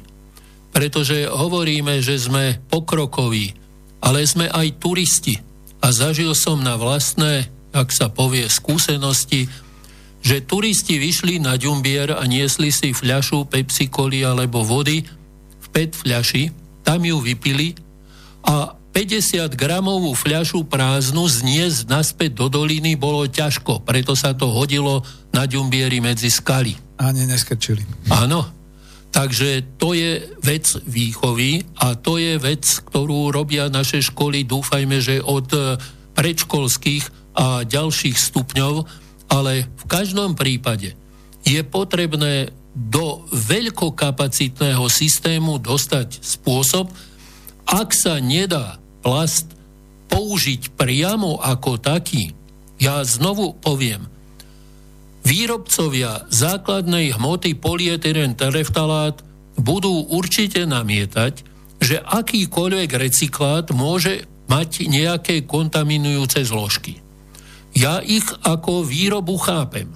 [0.73, 3.57] pretože hovoríme, že sme pokrokoví,
[4.05, 5.41] ale sme aj turisti.
[5.83, 9.51] A zažil som na vlastné, ak sa povie, skúsenosti,
[10.23, 15.03] že turisti vyšli na Ďumbier a niesli si fľašu Pepsi Coli alebo vody
[15.59, 16.45] v PET fľaši,
[16.87, 17.75] tam ju vypili
[18.47, 25.03] a 50 gramovú fľašu prázdnu zniesť naspäť do doliny bolo ťažko, preto sa to hodilo
[25.35, 26.77] na Ďumbieri medzi skaly.
[27.03, 27.83] Ani neskrčili.
[28.15, 28.47] Áno.
[29.13, 35.21] Takže to je vec výchovy a to je vec, ktorú robia naše školy, dúfajme, že
[35.21, 35.77] od e,
[36.17, 38.75] predškolských a ďalších stupňov,
[39.29, 40.97] ale v každom prípade
[41.45, 46.89] je potrebné do veľkokapacitného systému dostať spôsob,
[47.69, 49.53] ak sa nedá plast
[50.09, 52.33] použiť priamo ako taký,
[52.81, 54.09] ja znovu poviem,
[55.23, 59.23] Výrobcovia základnej hmoty polyetyren tereftalát
[59.55, 61.47] budú určite namietať,
[61.83, 66.99] že akýkoľvek recyklát môže mať nejaké kontaminujúce zložky.
[67.73, 69.89] Ja ich ako výrobu chápem,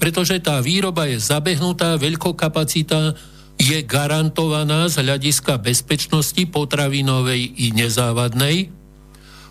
[0.00, 3.14] pretože tá výroba je zabehnutá, veľkokapacita
[3.60, 8.72] je garantovaná z hľadiska bezpečnosti potravinovej i nezávadnej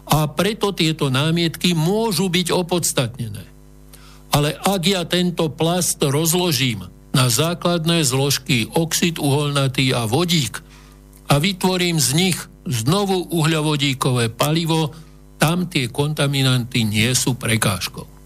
[0.10, 3.46] a preto tieto námietky môžu byť opodstatnené.
[4.30, 10.62] Ale ak ja tento plast rozložím na základné zložky oxid uholnatý a vodík
[11.30, 12.38] a vytvorím z nich
[12.70, 14.94] znovu uhľovodíkové palivo,
[15.42, 18.18] tam tie kontaminanty nie sú prekážkou.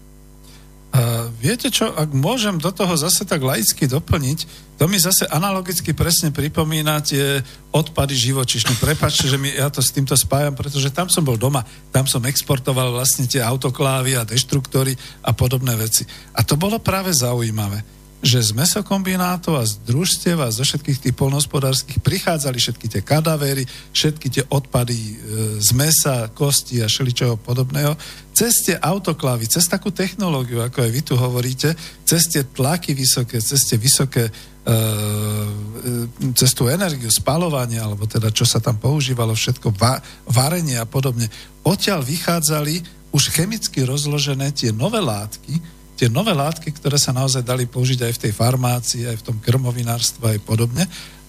[0.94, 4.38] A viete čo, ak môžem do toho zase tak laicky doplniť,
[4.78, 7.42] to mi zase analogicky presne pripomína tie
[7.74, 8.78] odpady živočišné.
[8.78, 12.22] Prepačte, že mi, ja to s týmto spájam, pretože tam som bol doma, tam som
[12.22, 14.94] exportoval vlastne tie autoklávy a deštruktory
[15.26, 16.06] a podobné veci.
[16.38, 17.93] A to bolo práve zaujímavé
[18.24, 23.68] že z mesokombinátov a z družstiev a zo všetkých tých polnospodárských prichádzali všetky tie kadavery,
[23.92, 25.12] všetky tie odpady e,
[25.60, 27.92] z mesa, kosti a šeličoho podobného,
[28.32, 31.76] cez tie autoklavy, cez takú technológiu, ako aj vy tu hovoríte,
[32.08, 34.32] cez tie tlaky vysoké, cez tie vysoké e,
[34.64, 40.88] e, cez tú energiu, spalovanie, alebo teda čo sa tam používalo, všetko, va, varenie a
[40.88, 41.28] podobne.
[41.60, 47.70] Odtiaľ vychádzali už chemicky rozložené tie nové látky, tie nové látky, ktoré sa naozaj dali
[47.70, 50.84] použiť aj v tej farmácii, aj v tom krmovinárstve aj podobne.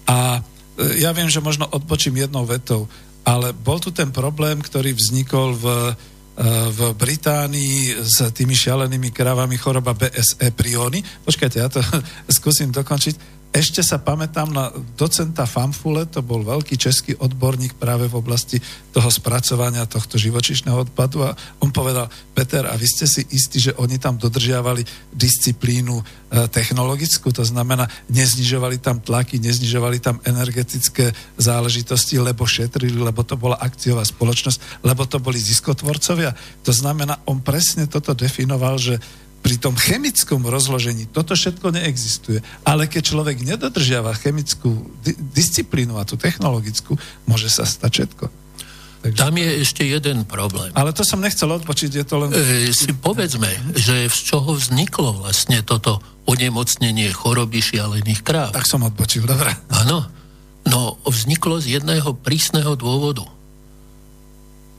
[0.10, 2.90] A e, ja viem, že možno odpočím jednou vetou,
[3.26, 5.94] ale bol tu ten problém, ktorý vznikol v, e,
[6.74, 11.06] v Británii s tými šialenými kravami choroba BSE priony.
[11.26, 11.82] Počkajte, ja to
[12.38, 14.68] skúsim dokončiť ešte sa pamätám na
[15.00, 18.60] docenta Famfule, to bol veľký český odborník práve v oblasti
[18.92, 21.32] toho spracovania tohto živočišného odpadu a
[21.64, 24.84] on povedal, Peter, a vy ste si istí, že oni tam dodržiavali
[25.16, 26.04] disciplínu e,
[26.52, 33.56] technologickú, to znamená, neznižovali tam tlaky, neznižovali tam energetické záležitosti, lebo šetrili, lebo to bola
[33.56, 36.36] akciová spoločnosť, lebo to boli ziskotvorcovia.
[36.68, 39.00] To znamená, on presne toto definoval, že
[39.46, 42.42] pri tom chemickom rozložení toto všetko neexistuje.
[42.66, 46.98] Ale keď človek nedodržiava chemickú di- disciplínu a tú technologickú,
[47.30, 48.26] môže sa stať všetko.
[49.06, 49.22] Takže...
[49.22, 50.74] Tam je ešte jeden problém.
[50.74, 52.34] Ale to som nechcel odpočiť, je to len...
[52.34, 53.46] E, si povedzme,
[53.78, 58.50] že z čoho vzniklo vlastne toto onemocnenie choroby šialených kráv.
[58.50, 59.54] Tak som odpočil, dobre.
[59.70, 60.10] Áno.
[60.66, 63.30] No, vzniklo z jedného prísneho dôvodu.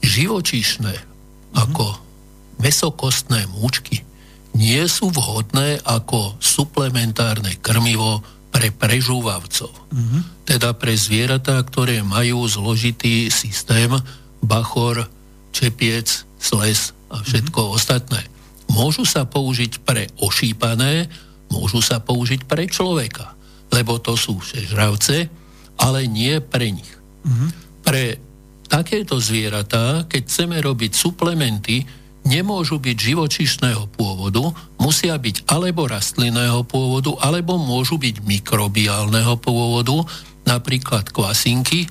[0.02, 1.54] Živočíšne, mm-hmm.
[1.54, 2.02] ako
[2.58, 4.05] mesokostné múčky,
[4.56, 9.68] nie sú vhodné ako suplementárne krmivo pre prežúvavcov.
[9.68, 10.48] Mm-hmm.
[10.48, 13.92] Teda pre zvieratá, ktoré majú zložitý systém
[14.40, 15.12] bachor,
[15.52, 17.76] čepiec, sles a všetko mm-hmm.
[17.76, 18.20] ostatné.
[18.72, 21.12] Môžu sa použiť pre ošípané,
[21.52, 23.36] môžu sa použiť pre človeka,
[23.70, 25.28] lebo to sú všežravce,
[25.76, 26.92] ale nie pre nich.
[27.28, 27.48] Mm-hmm.
[27.84, 28.04] Pre
[28.72, 31.86] takéto zvieratá, keď chceme robiť suplementy,
[32.26, 34.52] nemôžu byť živočišného pôvodu,
[34.82, 40.02] musia byť alebo rastlinného pôvodu, alebo môžu byť mikrobiálneho pôvodu,
[40.44, 41.86] napríklad kvasinky,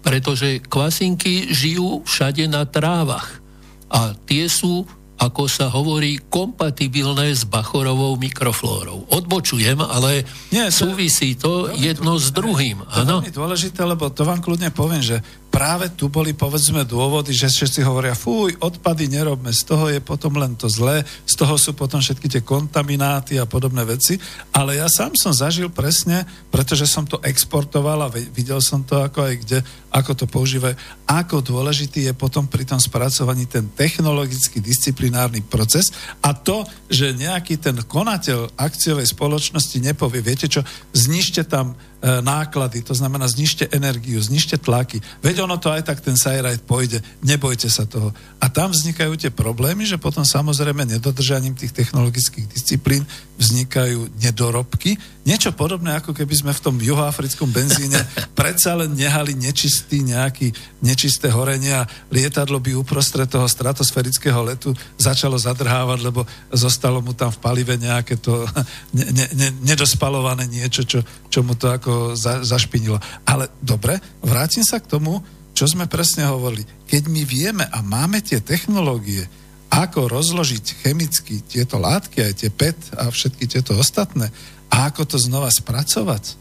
[0.00, 3.42] pretože kvasinky žijú všade na trávach
[3.90, 9.06] a tie sú ako sa hovorí, kompatibilné s Bachorovou mikroflórou.
[9.14, 12.82] Odbočujem, ale Nie, to, súvisí to jedno s druhým.
[12.82, 15.22] To je veľmi dôležité, lebo to vám kľudne poviem, že
[15.54, 20.34] práve tu boli povedzme dôvody, že všetci hovoria, fuj, odpady nerobme, z toho je potom
[20.34, 24.18] len to zlé, z toho sú potom všetky tie kontamináty a podobné veci,
[24.50, 29.30] ale ja sám som zažil presne, pretože som to exportoval a videl som to ako
[29.30, 29.58] aj kde,
[29.94, 30.74] ako to používajú,
[31.06, 37.62] ako dôležitý je potom pri tom spracovaní ten technologický disciplinárny proces a to, že nejaký
[37.62, 44.60] ten konateľ akciovej spoločnosti nepovie, viete čo, znište tam náklady, to znamená znižte energiu, znižte
[44.60, 45.00] tlaky.
[45.24, 48.12] Veď ono to aj tak ten sajrajt pôjde, nebojte sa toho.
[48.44, 53.08] A tam vznikajú tie problémy, že potom samozrejme nedodržaním tých technologických disciplín
[53.40, 55.00] vznikajú nedorobky.
[55.24, 57.96] Niečo podobné, ako keby sme v tom juhoafrickom benzíne
[58.38, 60.52] predsa len nehali nečistý nejaký,
[60.84, 67.32] nečisté horenie a lietadlo by uprostred toho stratosferického letu začalo zadrhávať, lebo zostalo mu tam
[67.32, 68.44] v palive nejaké to
[68.96, 71.00] ne, ne, ne, nedospalované niečo, čo,
[71.32, 72.98] čo mu to ako za, zašpinilo.
[73.24, 75.20] Ale dobre, vrátim sa k tomu,
[75.54, 76.66] čo sme presne hovorili.
[76.90, 79.24] Keď my vieme a máme tie technológie,
[79.70, 84.30] ako rozložiť chemicky tieto látky, aj tie PET a všetky tieto ostatné,
[84.70, 86.34] a ako to znova spracovať,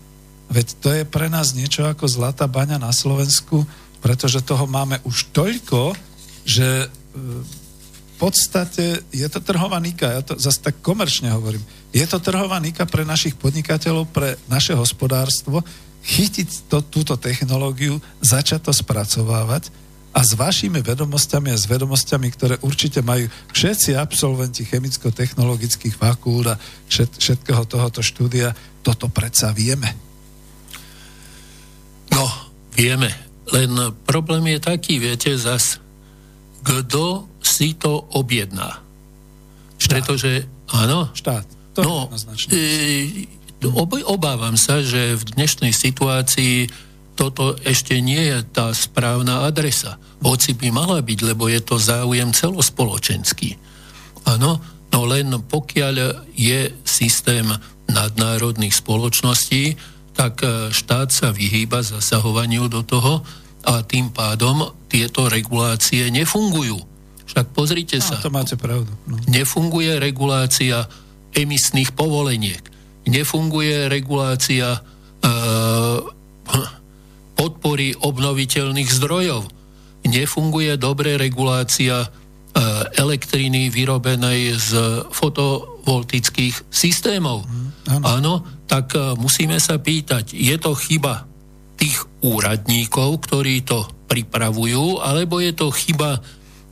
[0.49, 3.65] veď to je pre nás niečo ako zlatá baňa na Slovensku,
[4.01, 5.97] pretože toho máme už toľko,
[6.45, 6.87] že e,
[8.13, 11.61] v podstate je to trhová nika, ja to zase tak komerčne hovorím,
[11.93, 15.61] je to trhová nika pre našich podnikateľov, pre naše hospodárstvo,
[16.03, 19.69] chytiť to, túto technológiu, začať to spracovávať
[20.13, 26.59] a s vašimi vedomosťami a s vedomosťami, ktoré určite majú všetci absolventi chemicko-technologických fakult a
[26.89, 29.93] všet, všetkého tohoto štúdia, toto predsa vieme.
[32.13, 32.25] No,
[32.73, 33.09] vieme.
[33.53, 33.69] Len
[34.05, 35.81] problém je taký, viete, zas,
[36.61, 38.81] kto si to objedná.
[39.77, 39.93] Štát.
[39.99, 40.31] Pretože,
[40.73, 41.09] áno.
[41.11, 41.52] Štát.
[41.73, 41.97] To no,
[42.53, 43.25] e,
[44.05, 46.69] obávam sa, že v dnešnej situácii
[47.13, 50.01] toto ešte nie je tá správna adresa.
[50.21, 53.57] Hoci by mala byť, lebo je to záujem celospoločenský.
[54.25, 55.95] Áno, no len pokiaľ
[56.33, 57.45] je systém
[57.89, 59.77] nadnárodných spoločností,
[60.13, 63.25] tak e, štát sa vyhýba zasahovaniu do toho
[63.65, 66.77] a tým pádom tieto regulácie nefungujú.
[67.25, 68.21] Však pozrite no, sa.
[68.21, 68.93] To máte pravdu.
[69.09, 69.17] No.
[69.25, 70.85] Nefunguje regulácia
[71.33, 72.61] emisných povoleniek.
[73.03, 74.79] Nefunguje regulácia e,
[77.35, 79.43] podpory obnoviteľných zdrojov.
[80.07, 82.07] Nefunguje dobre regulácia e,
[82.95, 84.71] elektriny vyrobenej z
[85.11, 87.43] fotovoltických systémov.
[87.43, 88.63] Mm, áno.
[88.69, 91.27] tak e, musíme sa pýtať, je to chyba
[91.75, 96.21] tých úradníkov, ktorí to pripravujú, alebo je to chyba,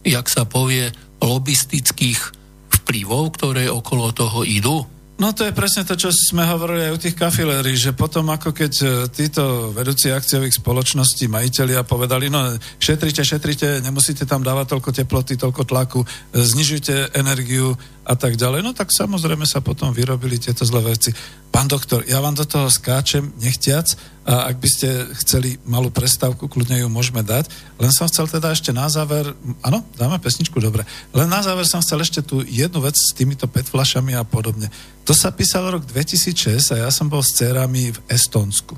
[0.05, 2.40] jak sa povie, lobistických
[2.81, 4.83] vplyvov, ktoré okolo toho idú?
[5.21, 8.57] No to je presne to, čo sme hovorili aj u tých kafilérí, že potom ako
[8.57, 14.89] keď e, títo vedúci akciových spoločností, majiteľia povedali, no šetrite, šetrite, nemusíte tam dávať toľko
[14.89, 16.07] teploty, toľko tlaku, e,
[16.41, 21.13] znižujte energiu a tak ďalej, no tak samozrejme sa potom vyrobili tieto zlé veci.
[21.53, 23.85] Pán doktor, ja vám do toho skáčem nechtiac
[24.25, 24.87] a ak by ste
[25.21, 27.49] chceli malú prestávku, kľudne ju môžeme dať.
[27.77, 30.81] Len som chcel teda ešte na záver, áno, dáme pesničku, dobre.
[31.13, 34.73] Len na záver som chcel ešte tú jednu vec s týmito petflašami a podobne.
[35.05, 38.73] To sa písalo rok 2006 a ja som bol s cerami v Estonsku.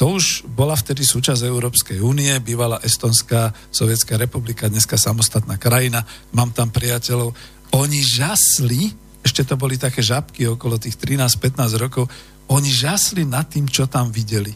[0.00, 6.56] To už bola vtedy súčasť Európskej únie, bývala Estonská sovietská republika, dneska samostatná krajina, mám
[6.56, 7.36] tam priateľov
[7.70, 8.90] oni žasli,
[9.22, 12.04] ešte to boli také žabky okolo tých 13-15 rokov,
[12.50, 14.50] oni žasli nad tým, čo tam videli.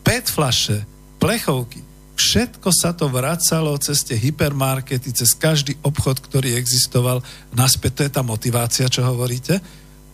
[0.00, 0.84] Pet flaše,
[1.20, 1.84] plechovky,
[2.16, 7.20] všetko sa to vracalo cez tie hypermarkety, cez každý obchod, ktorý existoval
[7.52, 8.00] naspäť.
[8.00, 9.60] To je tá motivácia, čo hovoríte.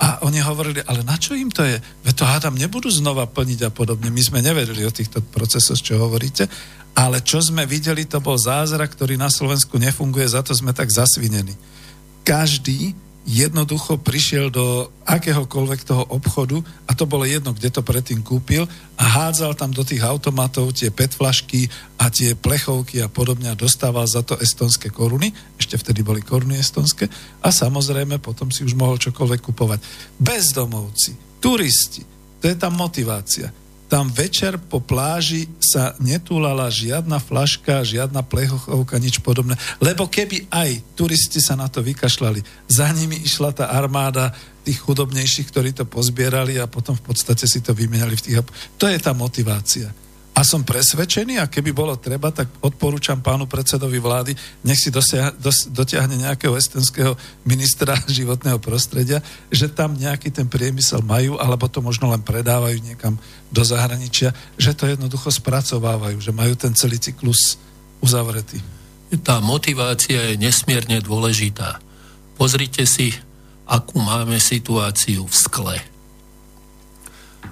[0.01, 1.77] A oni hovorili, ale na čo im to je?
[1.77, 4.09] Veď to hádam nebudú znova plniť a podobne.
[4.09, 6.49] My sme nevedeli o týchto procesoch, čo hovoríte.
[6.97, 10.89] Ale čo sme videli, to bol zázrak, ktorý na Slovensku nefunguje, za to sme tak
[10.91, 11.53] zasvinení
[12.23, 12.95] každý
[13.31, 16.59] jednoducho prišiel do akéhokoľvek toho obchodu
[16.89, 18.65] a to bolo jedno, kde to predtým kúpil
[18.97, 21.69] a hádzal tam do tých automatov tie PET flašky
[22.01, 26.59] a tie plechovky a podobne a dostával za to estonské koruny, ešte vtedy boli koruny
[26.59, 27.07] estonské.
[27.45, 29.79] A samozrejme potom si už mohol čokoľvek kupovať.
[30.17, 32.03] Bezdomovci, turisti,
[32.41, 33.53] to je tá motivácia
[33.91, 39.59] tam večer po pláži sa netúlala žiadna flaška, žiadna plechovka, nič podobné.
[39.83, 44.31] Lebo keby aj turisti sa na to vykašľali, za nimi išla tá armáda
[44.63, 48.37] tých chudobnejších, ktorí to pozbierali a potom v podstate si to vymenali v tých...
[48.79, 49.91] To je tá motivácia.
[50.31, 54.33] A som presvedčený, a keby bolo treba, tak odporúčam pánu predsedovi vlády,
[54.65, 59.19] nech si dosia, dos, dotiahne nejakého estonského ministra životného prostredia,
[59.51, 63.19] že tam nejaký ten priemysel majú, alebo to možno len predávajú niekam
[63.51, 67.59] do zahraničia, že to jednoducho spracovávajú, že majú ten celý cyklus
[67.99, 68.63] uzavretý.
[69.27, 71.83] Tá motivácia je nesmierne dôležitá.
[72.39, 73.11] Pozrite si,
[73.67, 75.90] akú máme situáciu v skle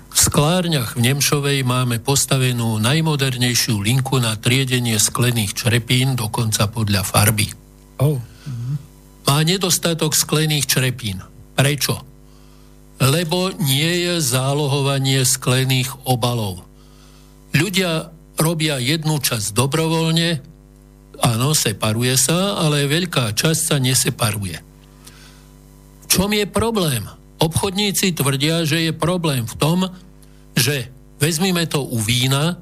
[0.08, 7.52] v sklárniach v Nemšovej máme postavenú najmodernejšiu linku na triedenie sklených črepín, dokonca podľa farby.
[8.00, 8.16] Oh.
[9.28, 11.20] Má nedostatok sklených črepín.
[11.52, 12.00] Prečo?
[12.98, 16.64] Lebo nie je zálohovanie sklených obalov.
[17.52, 18.08] Ľudia
[18.40, 20.40] robia jednu časť dobrovoľne,
[21.20, 24.56] áno, separuje sa, ale veľká časť sa neseparuje.
[26.02, 27.04] V čom je problém?
[27.38, 29.78] Obchodníci tvrdia, že je problém v tom,
[30.58, 30.90] že
[31.22, 32.58] vezmime to u vína,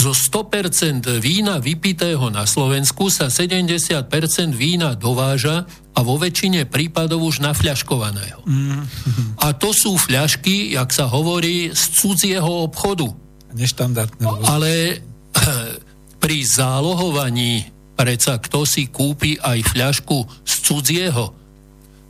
[0.00, 4.08] zo 100% vína vypitého na Slovensku sa 70%
[4.56, 8.40] vína dováža a vo väčšine prípadov už nafľaškovaného.
[8.48, 8.80] Mm.
[9.44, 13.12] A to sú fľašky, jak sa hovorí, z cudzieho obchodu.
[13.52, 14.24] Neštandardné.
[14.48, 15.04] Ale
[16.22, 17.68] pri zálohovaní
[18.00, 21.36] predsa kto si kúpi aj fľašku z cudzieho,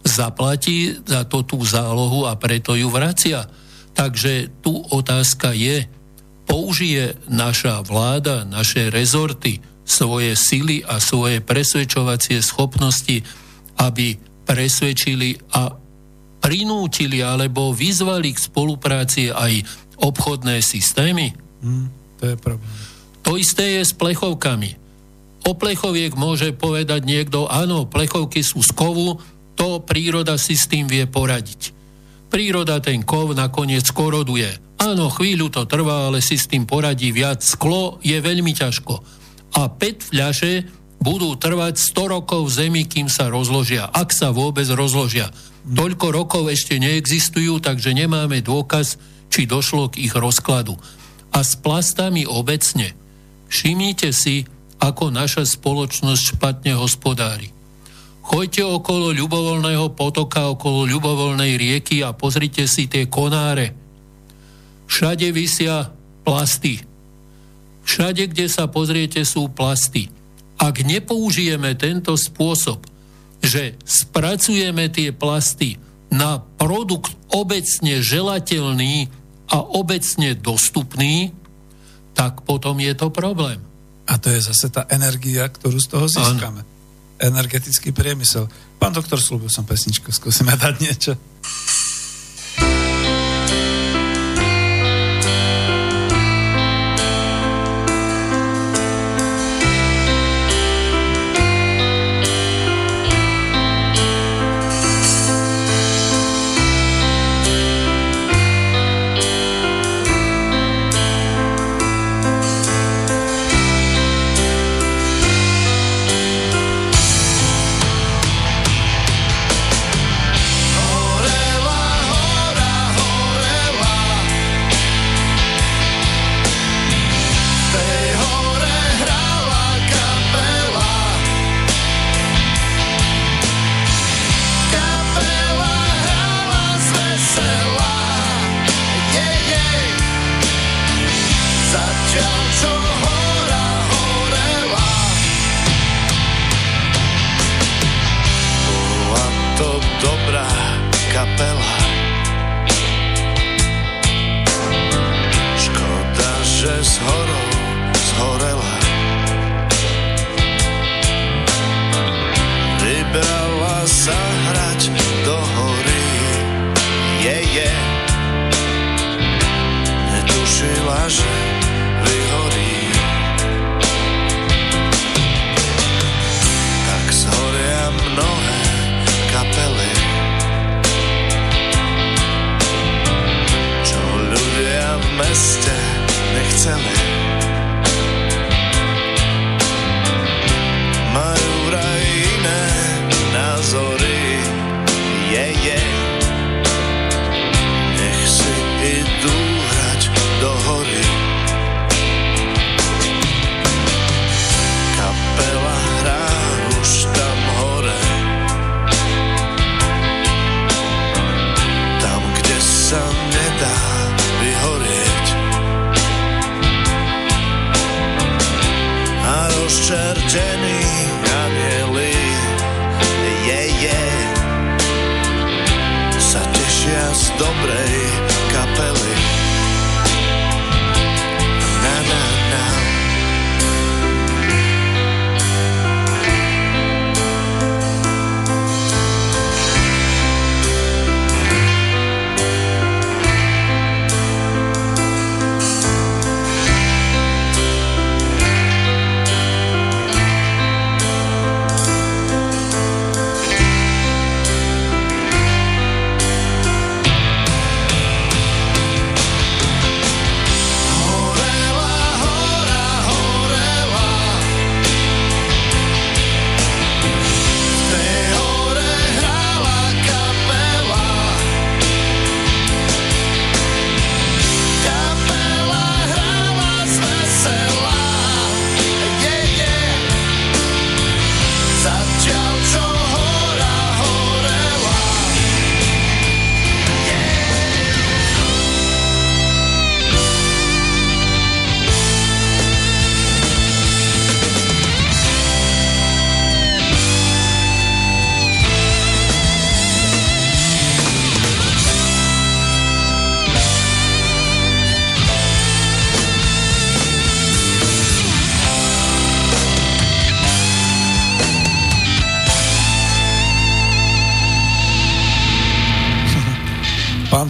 [0.05, 3.45] zaplatí za to tú zálohu a preto ju vracia.
[3.93, 5.85] Takže tu otázka je,
[6.49, 13.23] použije naša vláda, naše rezorty svoje sily a svoje presvedčovacie schopnosti,
[13.79, 15.75] aby presvedčili a
[16.41, 19.63] prinútili alebo vyzvali k spolupráci aj
[20.01, 21.37] obchodné systémy?
[21.61, 22.73] Hmm, to je problém.
[23.27, 24.81] To isté je s plechovkami.
[25.45, 29.21] O plechoviek môže povedať niekto, áno, plechovky sú z kovu,
[29.61, 31.81] to príroda si s tým vie poradiť
[32.31, 34.49] príroda ten kov nakoniec koroduje.
[34.81, 37.43] Áno, chvíľu to trvá, ale si s tým poradí viac.
[37.43, 38.95] Sklo je veľmi ťažko.
[39.59, 40.65] A PET fľaše
[41.03, 43.91] budú trvať 100 rokov v zemi, kým sa rozložia.
[43.91, 45.29] Ak sa vôbec rozložia.
[45.67, 48.97] Toľko rokov ešte neexistujú, takže nemáme dôkaz,
[49.29, 50.81] či došlo k ich rozkladu.
[51.35, 52.97] A s plastami obecne.
[53.53, 54.49] Všimnite si,
[54.81, 57.60] ako naša spoločnosť špatne hospodári.
[58.31, 63.75] Choďte okolo ľubovoľného potoka, okolo ľubovoľnej rieky a pozrite si tie konáre.
[64.87, 65.91] Všade vysia
[66.23, 66.79] plasty.
[67.83, 70.15] Všade, kde sa pozriete, sú plasty.
[70.63, 72.87] Ak nepoužijeme tento spôsob,
[73.43, 75.83] že spracujeme tie plasty
[76.15, 79.11] na produkt obecne želateľný
[79.51, 81.35] a obecne dostupný,
[82.15, 83.59] tak potom je to problém.
[84.07, 86.63] A to je zase tá energia, ktorú z toho získame.
[86.63, 86.70] Ano
[87.21, 88.49] energetický priemysel.
[88.81, 91.13] Pán doktor, slúbil som pesničku, skúsime dať niečo.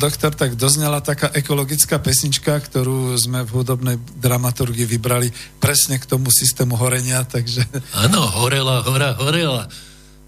[0.01, 5.29] Pán doktor, tak doznala taká ekologická pesnička, ktorú sme v hudobnej dramaturgii vybrali
[5.61, 7.69] presne k tomu systému horenia, takže
[8.09, 9.69] Áno, horela, hora, horela.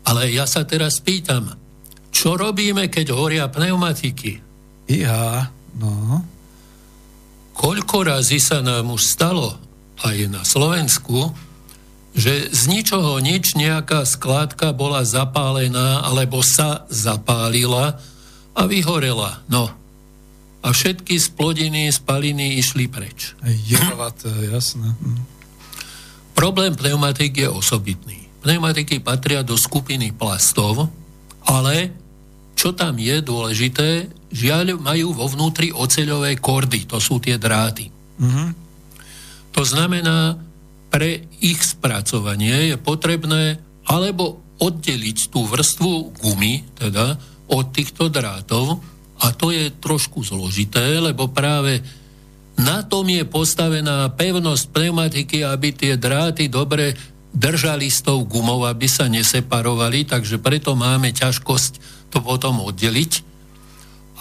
[0.04, 1.56] Ale ja sa teraz pýtam,
[2.12, 4.44] čo robíme, keď horia pneumatiky?
[4.92, 5.48] iha,
[5.80, 6.20] no,
[7.56, 9.56] Koľko razy sa nám už stalo,
[10.04, 11.32] aj na Slovensku,
[12.12, 18.11] že z ničoho nič nejaká skládka bola zapálená alebo sa zapálila
[18.52, 19.44] a vyhorela.
[19.48, 19.72] No.
[20.62, 23.34] A všetky splodiny, spaliny išli preč.
[23.42, 24.94] jedovaté, jasné.
[24.94, 25.20] Hm.
[26.32, 28.30] Problém pneumatik je osobitný.
[28.42, 30.90] Pneumatiky patria do skupiny plastov,
[31.46, 31.94] ale
[32.58, 37.90] čo tam je dôležité, žiaľ majú vo vnútri oceľové kordy, to sú tie dráty.
[38.18, 38.46] Mhm.
[39.52, 40.40] To znamená,
[40.88, 47.18] pre ich spracovanie je potrebné alebo oddeliť tú vrstvu gumy, teda
[47.52, 48.80] od týchto drátov
[49.22, 51.84] a to je trošku zložité, lebo práve
[52.58, 56.96] na tom je postavená pevnosť pneumatiky, aby tie dráty dobre
[57.32, 61.72] držali s tou gumou, aby sa neseparovali, takže preto máme ťažkosť
[62.12, 63.24] to potom oddeliť.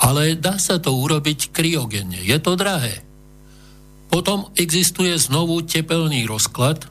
[0.02, 2.18] Ale dá sa to urobiť kryogenne.
[2.24, 3.04] Je to drahé.
[4.10, 6.88] Potom existuje znovu tepelný rozklad.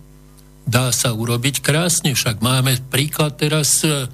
[0.68, 4.06] Dá sa urobiť krásne, však máme príklad teraz e,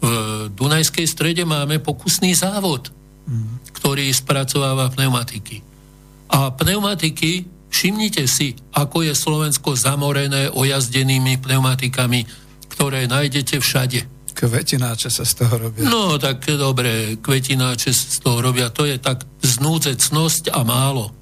[0.00, 0.10] v
[0.56, 2.88] Dunajskej strede máme pokusný závod,
[3.76, 5.62] ktorý spracováva pneumatiky.
[6.30, 12.24] A pneumatiky, všimnite si, ako je Slovensko zamorené ojazdenými pneumatikami,
[12.70, 14.00] ktoré nájdete všade.
[14.30, 15.84] Kvetináče sa z toho robia.
[15.84, 21.12] No, tak dobre, kvetináče z toho robia, to je tak znúcecnosť a málo.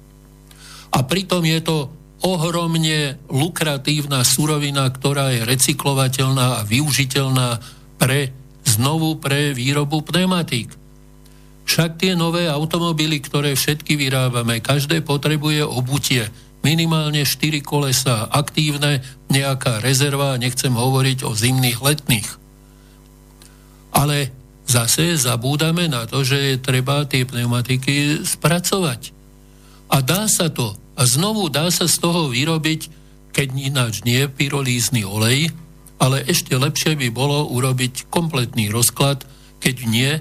[0.95, 1.77] A pritom je to
[2.23, 7.59] ohromne lukratívna surovina, ktorá je recyklovateľná a využiteľná
[7.99, 8.31] pre,
[8.67, 10.71] znovu pre výrobu pneumatík.
[11.69, 16.25] Však tie nové automobily, ktoré všetky vyrábame, každé potrebuje obutie.
[16.65, 22.29] Minimálne 4 kolesa aktívne, nejaká rezerva, nechcem hovoriť o zimných letných.
[23.93, 24.33] Ale
[24.65, 29.13] zase zabúdame na to, že je treba tie pneumatiky spracovať.
[29.93, 30.73] A dá sa to.
[30.99, 32.91] A znovu dá sa z toho vyrobiť,
[33.31, 35.53] keď ináč nie, pyrolízny olej,
[35.99, 39.27] ale ešte lepšie by bolo urobiť kompletný rozklad,
[39.59, 40.11] keď nie,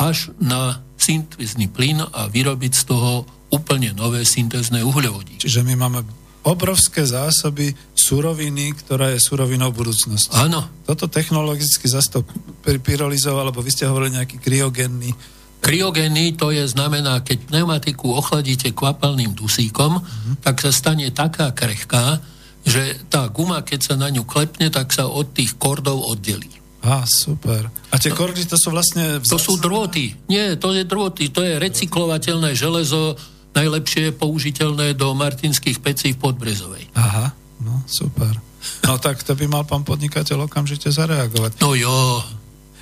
[0.00, 5.44] až na syntézny plyn a vyrobiť z toho úplne nové syntézne uhľovodíky.
[5.44, 6.00] Čiže my máme
[6.42, 10.34] obrovské zásoby suroviny, ktorá je surovinou budúcnosti.
[10.34, 12.20] Áno, Toto technologicky zase to
[12.66, 15.14] py- pyrolizoval, alebo vy ste hovorili nejaký kryogénny.
[15.62, 20.02] Kryogénny to je znamená, keď pneumatiku ochladíte kvapalným dusíkom,
[20.42, 22.18] tak sa stane taká krehká,
[22.62, 26.50] že tá guma, keď sa na ňu klepne, tak sa od tých kordov oddelí.
[26.82, 27.70] Á, super.
[27.90, 29.22] A tie kordy, to sú vlastne...
[29.22, 30.18] To sú drôty.
[30.26, 31.30] Nie, to je drôty.
[31.30, 33.14] To je recyklovateľné železo,
[33.54, 36.90] najlepšie použiteľné do martinských pecí v Podbrezovej.
[36.98, 37.30] Aha,
[37.62, 38.34] no super.
[38.82, 41.62] No tak to by mal pán podnikateľ okamžite zareagovať.
[41.62, 42.22] No jo,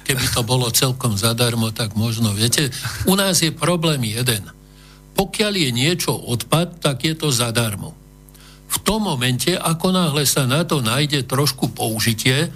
[0.09, 2.73] keby to bolo celkom zadarmo, tak možno, viete,
[3.05, 4.49] u nás je problém jeden.
[5.13, 8.00] Pokiaľ je niečo odpad, tak je to zadarmo.
[8.71, 12.47] V tom momente, ako náhle sa na to nájde trošku použitie,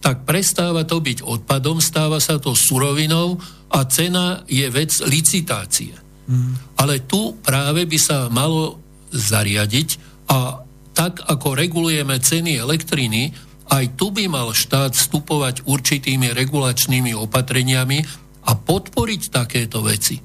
[0.00, 3.36] tak prestáva to byť odpadom, stáva sa to surovinou
[3.68, 5.92] a cena je vec licitácie.
[6.24, 6.56] Mm.
[6.80, 8.80] Ale tu práve by sa malo
[9.12, 9.88] zariadiť
[10.32, 10.62] a
[10.96, 13.30] tak, ako regulujeme ceny elektriny,
[13.68, 17.98] aj tu by mal štát vstupovať určitými regulačnými opatreniami
[18.48, 20.16] a podporiť takéto veci.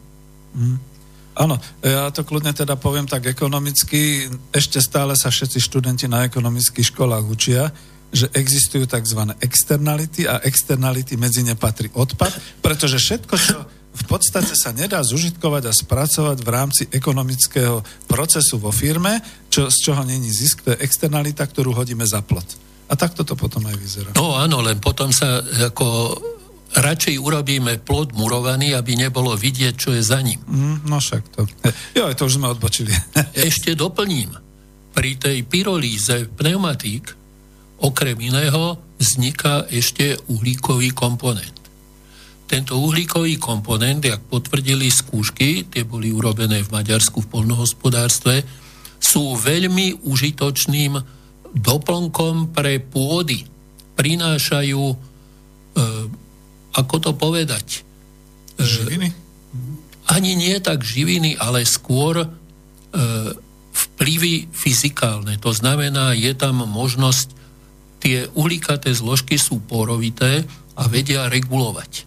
[0.55, 0.92] Mm.
[1.33, 4.29] Áno, ja to kľudne teda poviem tak ekonomicky.
[4.53, 7.73] Ešte stále sa všetci študenti na ekonomických školách učia,
[8.13, 9.33] že existujú tzv.
[9.41, 13.57] externality a externality medzi ne patrí odpad, pretože všetko, čo
[13.93, 19.77] v podstate sa nedá zužitkovať a spracovať v rámci ekonomického procesu vo firme, čo, z
[19.89, 22.45] čoho není zisk, to je externalita, ktorú hodíme za plot.
[22.89, 24.09] A takto to potom aj vyzerá.
[24.17, 26.17] No áno, len potom sa ako
[26.73, 30.41] radšej urobíme plod murovaný, aby nebolo vidieť, čo je za ním.
[30.45, 31.45] Mm, no však to.
[31.97, 32.93] Jo, to už sme odbočili.
[33.49, 34.33] Ešte doplním.
[34.93, 37.23] Pri tej pyrolíze pneumatík
[37.81, 41.51] okrem iného vzniká ešte uhlíkový komponent.
[42.47, 48.45] Tento uhlíkový komponent, jak potvrdili skúšky, tie boli urobené v Maďarsku v polnohospodárstve,
[49.01, 50.95] sú veľmi užitočným
[51.51, 53.43] doplnkom pre pôdy.
[53.99, 54.95] Prinášajú e,
[56.73, 57.85] ako to povedať?
[58.57, 59.13] Živiny?
[60.09, 62.27] Ani nie tak živiny, ale skôr e,
[63.73, 65.39] vplyvy fyzikálne.
[65.39, 67.31] To znamená, je tam možnosť,
[68.03, 70.43] tie uhlíkaté zložky sú porovité
[70.75, 72.03] a vedia regulovať.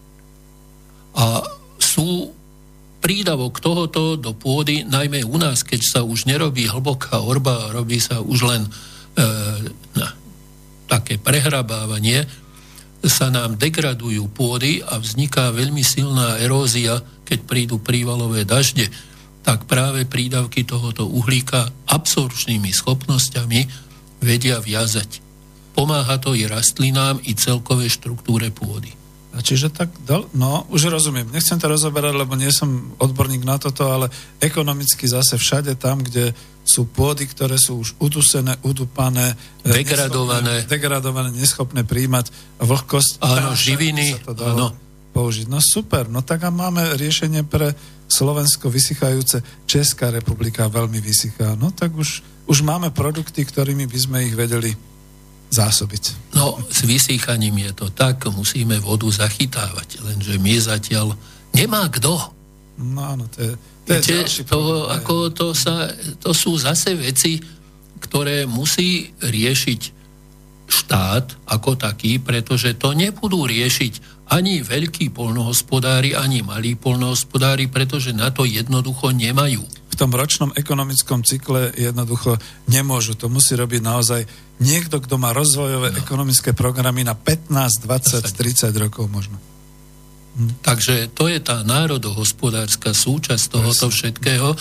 [1.16, 1.40] A
[1.80, 2.36] sú
[3.00, 8.20] prídavok tohoto do pôdy, najmä u nás, keď sa už nerobí hlboká orba, robí sa
[8.20, 8.70] už len e,
[9.94, 10.08] na,
[10.90, 12.26] také prehrabávanie,
[13.04, 18.88] sa nám degradujú pôdy a vzniká veľmi silná erózia, keď prídu prívalové dažde,
[19.44, 23.60] tak práve prídavky tohoto uhlíka absorčnými schopnosťami
[24.24, 25.22] vedia viazať.
[25.76, 28.95] Pomáha to i rastlinám, i celkovej štruktúre pôdy.
[29.42, 29.90] Čiže tak,
[30.32, 31.28] no, už rozumiem.
[31.28, 34.06] Nechcem to rozoberať, lebo nie som odborník na toto, ale
[34.40, 36.32] ekonomicky zase všade tam, kde
[36.66, 42.26] sú pôdy, ktoré sú už udusené, udupané, e, degradované, neschopné, degradované, neschopné príjmať
[42.58, 43.22] vlhkosť.
[43.22, 44.74] Áno, živiny, áno.
[45.14, 45.46] použiť.
[45.46, 47.72] No super, no tak a máme riešenie pre
[48.10, 49.42] Slovensko vysychajúce.
[49.64, 51.54] Česká republika veľmi vysychá.
[51.54, 54.95] No tak už, už máme produkty, ktorými by sme ich vedeli
[55.50, 56.34] zásobiť.
[56.34, 61.16] No, s vysýchaním je to tak, musíme vodu zachytávať, lenže my zatiaľ
[61.54, 62.18] nemá kto.
[62.76, 63.52] No áno, to je,
[63.86, 65.88] to je Viete, to, ako to, sa,
[66.20, 67.40] to sú zase veci,
[68.02, 69.95] ktoré musí riešiť
[70.66, 78.34] štát ako taký, pretože to nebudú riešiť ani veľkí polnohospodári, ani malí polnohospodári, pretože na
[78.34, 82.36] to jednoducho nemajú v tom ročnom ekonomickom cykle jednoducho
[82.68, 83.16] nemôžu.
[83.16, 84.22] To musí robiť naozaj
[84.60, 85.98] niekto, kto má rozvojové no.
[86.02, 89.38] ekonomické programy na 15, 20, 30 rokov možno.
[90.36, 90.60] Hm.
[90.60, 94.52] Takže to je tá národohospodárska súčasť tohoto všetkého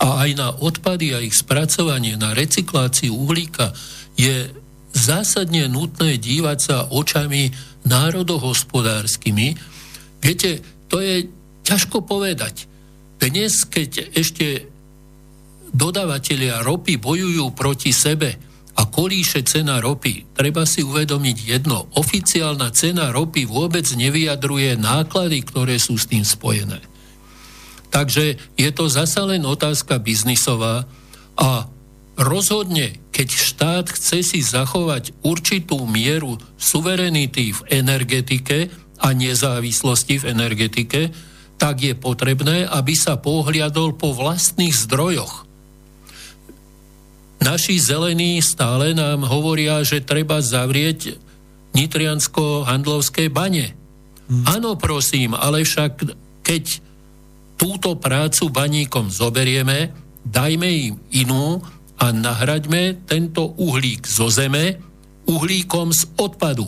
[0.00, 3.70] a aj na odpady a ich spracovanie, na recykláciu uhlíka
[4.18, 4.48] je
[4.92, 7.50] zásadne nutné dívať sa očami
[7.86, 9.48] národohospodárskymi.
[10.20, 10.60] Viete,
[10.90, 11.30] to je
[11.64, 12.66] ťažko povedať.
[13.20, 14.66] Dnes, keď ešte
[15.70, 18.34] dodavatelia ropy bojujú proti sebe
[18.74, 21.86] a kolíše cena ropy, treba si uvedomiť jedno.
[21.94, 26.80] Oficiálna cena ropy vôbec nevyjadruje náklady, ktoré sú s tým spojené.
[27.90, 30.86] Takže je to zasa len otázka biznisová
[31.34, 31.66] a
[32.20, 38.68] rozhodne, keď štát chce si zachovať určitú mieru suverenity v energetike
[39.00, 41.00] a nezávislosti v energetike,
[41.56, 45.50] tak je potrebné, aby sa pohliadol po vlastných zdrojoch
[47.40, 51.16] Naši zelení stále nám hovoria, že treba zavrieť
[51.72, 53.72] nitriansko-handlovské bane.
[54.28, 54.44] Hmm.
[54.60, 56.04] Áno, prosím, ale však
[56.44, 56.84] keď
[57.56, 61.64] túto prácu baníkom zoberieme, dajme im inú
[62.00, 64.80] a nahraďme tento uhlík zo zeme
[65.28, 66.66] uhlíkom z odpadu.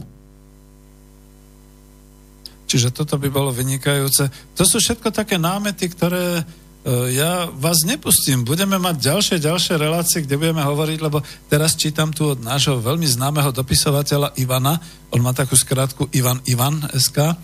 [2.68, 4.28] Čiže toto by bolo vynikajúce.
[4.56, 6.44] To sú všetko také námety, ktoré
[6.82, 8.42] E, ja vás nepustím.
[8.42, 13.06] Budeme mať ďalšie, ďalšie relácie, kde budeme hovoriť, lebo teraz čítam tu od nášho veľmi
[13.06, 14.82] známeho dopisovateľa Ivana,
[15.14, 17.38] on má takú skratku Ivan Ivan SK,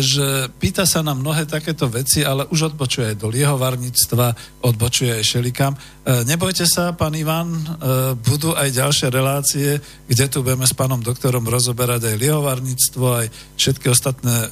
[0.00, 4.26] že pýta sa na mnohé takéto veci, ale už odbočuje aj do liehovarníctva,
[4.64, 5.76] odbočuje aj šelikám.
[5.76, 5.78] E,
[6.24, 7.60] nebojte sa, pán Ivan, e,
[8.16, 9.76] budú aj ďalšie relácie,
[10.08, 13.26] kde tu budeme s pánom doktorom rozoberať aj liehovarníctvo, aj
[13.60, 14.48] všetky ostatné e,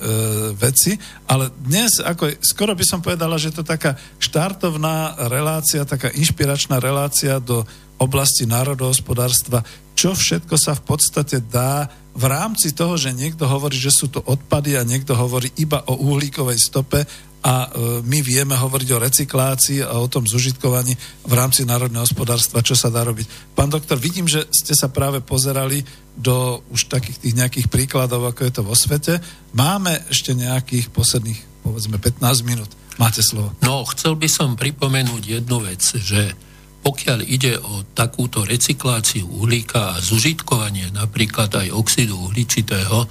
[0.60, 6.76] veci, ale dnes, ako skoro by som povedala, že to taká štartovná relácia, taká inšpiračná
[6.84, 7.64] relácia do
[8.01, 9.62] oblasti národohospodárstva,
[9.93, 11.86] čo všetko sa v podstate dá
[12.16, 15.94] v rámci toho, že niekto hovorí, že sú to odpady a niekto hovorí iba o
[16.10, 17.06] uhlíkovej stope
[17.40, 17.68] a e,
[18.05, 20.93] my vieme hovoriť o recyklácii a o tom zužitkovaní
[21.24, 23.56] v rámci národného hospodárstva, čo sa dá robiť.
[23.56, 25.81] Pán doktor, vidím, že ste sa práve pozerali
[26.12, 29.24] do už takých tých nejakých príkladov, ako je to vo svete.
[29.56, 32.68] Máme ešte nejakých posledných, povedzme, 15 minút.
[33.01, 33.56] Máte slovo.
[33.64, 36.36] No, chcel by som pripomenúť jednu vec, že
[36.81, 43.05] pokiaľ ide o takúto recykláciu uhlíka a zužitkovanie napríklad aj oxidu uhličitého,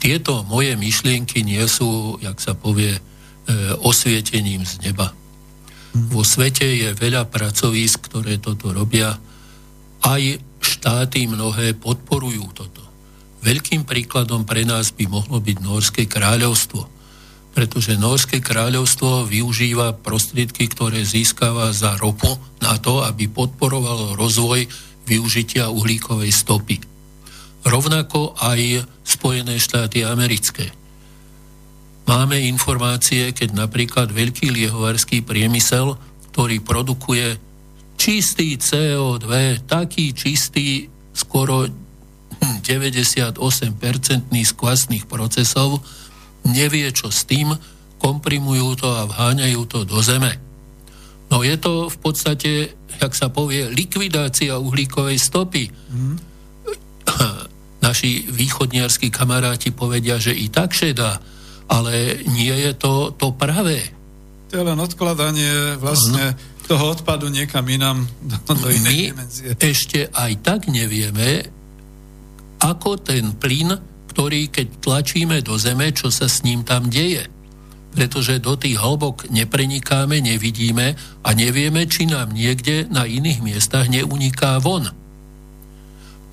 [0.00, 3.00] tieto moje myšlienky nie sú, jak sa povie, e,
[3.80, 5.12] osvietením z neba.
[5.92, 9.16] Vo svete je veľa pracovísk, ktoré toto robia.
[10.00, 10.22] Aj
[10.60, 12.84] štáty mnohé podporujú toto.
[13.40, 16.84] Veľkým príkladom pre nás by mohlo byť Norské kráľovstvo–
[17.50, 22.30] pretože Norské kráľovstvo využíva prostriedky, ktoré získava za ropu
[22.62, 24.70] na to, aby podporovalo rozvoj
[25.06, 26.78] využitia uhlíkovej stopy.
[27.66, 30.70] Rovnako aj Spojené štáty americké.
[32.06, 35.98] Máme informácie, keď napríklad veľký liehovarský priemysel,
[36.30, 37.38] ktorý produkuje
[37.98, 41.66] čistý CO2, taký čistý, skoro
[42.40, 45.84] 98-percentný z kvasných procesov,
[46.48, 47.52] nevie čo s tým,
[48.00, 50.32] komprimujú to a vháňajú to do zeme.
[51.30, 52.50] No je to v podstate,
[52.98, 55.70] jak sa povie, likvidácia uhlíkovej stopy.
[55.70, 56.16] Mm.
[57.86, 61.22] Naši východniarskí kamaráti povedia, že i tak šedá,
[61.70, 63.94] ale nie je to to pravé.
[64.50, 66.66] To je len odkladanie vlastne no.
[66.66, 69.54] toho odpadu niekam inám do, do inej My dimenzie.
[69.54, 71.46] ešte aj tak nevieme,
[72.58, 73.70] ako ten plyn
[74.20, 77.24] ktorý keď tlačíme do zeme, čo sa s ním tam deje.
[77.96, 80.92] Pretože do tých hlbok neprenikáme, nevidíme
[81.24, 84.92] a nevieme, či nám niekde na iných miestach neuniká von.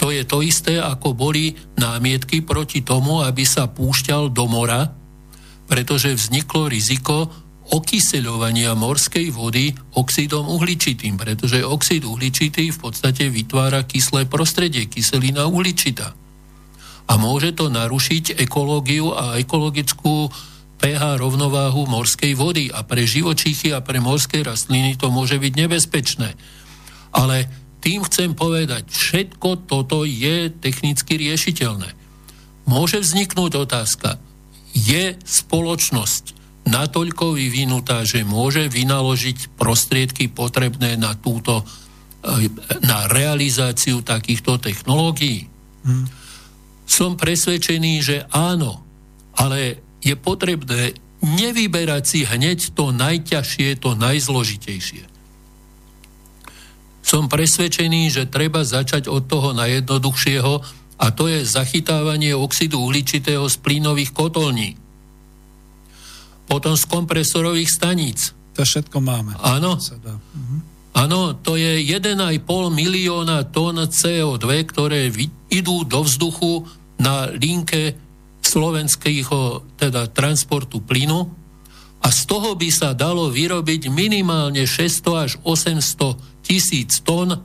[0.03, 4.91] To je to isté, ako boli námietky proti tomu, aby sa púšťal do mora,
[5.71, 7.31] pretože vzniklo riziko
[7.71, 16.26] okyseľovania morskej vody oxidom uhličitým, pretože oxid uhličitý v podstate vytvára kyslé prostredie, kyselina uhličitá
[17.07, 20.27] a môže to narušiť ekológiu a ekologickú
[20.77, 26.37] pH rovnováhu morskej vody a pre živočíchy a pre morské rastliny to môže byť nebezpečné.
[27.15, 27.49] Ale
[27.81, 31.89] tým chcem povedať, všetko toto je technicky riešiteľné.
[32.67, 34.19] Môže vzniknúť otázka,
[34.75, 36.35] je spoločnosť
[36.67, 42.51] natoľko vyvinutá, že môže vynaložiť prostriedky potrebné na túto eh,
[42.83, 45.47] na realizáciu takýchto technológií?
[45.87, 46.16] Hmm
[46.87, 48.81] som presvedčený, že áno,
[49.35, 55.03] ale je potrebné nevyberať si hneď to najťažšie, to najzložitejšie.
[57.03, 60.53] Som presvedčený, že treba začať od toho najjednoduchšieho
[60.97, 64.79] a to je zachytávanie oxidu uhličitého z plynových kotolní.
[66.47, 68.31] Potom z kompresorových staníc.
[68.55, 69.35] To všetko máme.
[69.43, 69.77] Áno.
[69.77, 70.57] Mhm.
[70.97, 72.41] Áno, to je 1,5
[72.73, 75.13] milióna tón CO2, ktoré
[75.53, 76.65] idú do vzduchu
[76.97, 77.95] na linke
[78.41, 81.29] slovenského teda transportu plynu
[82.01, 87.37] a z toho by sa dalo vyrobiť minimálne 600 až 800 tisíc tón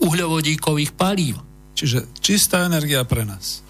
[0.00, 1.40] uhľovodíkových palív.
[1.74, 3.64] Čiže čistá energia pre nás.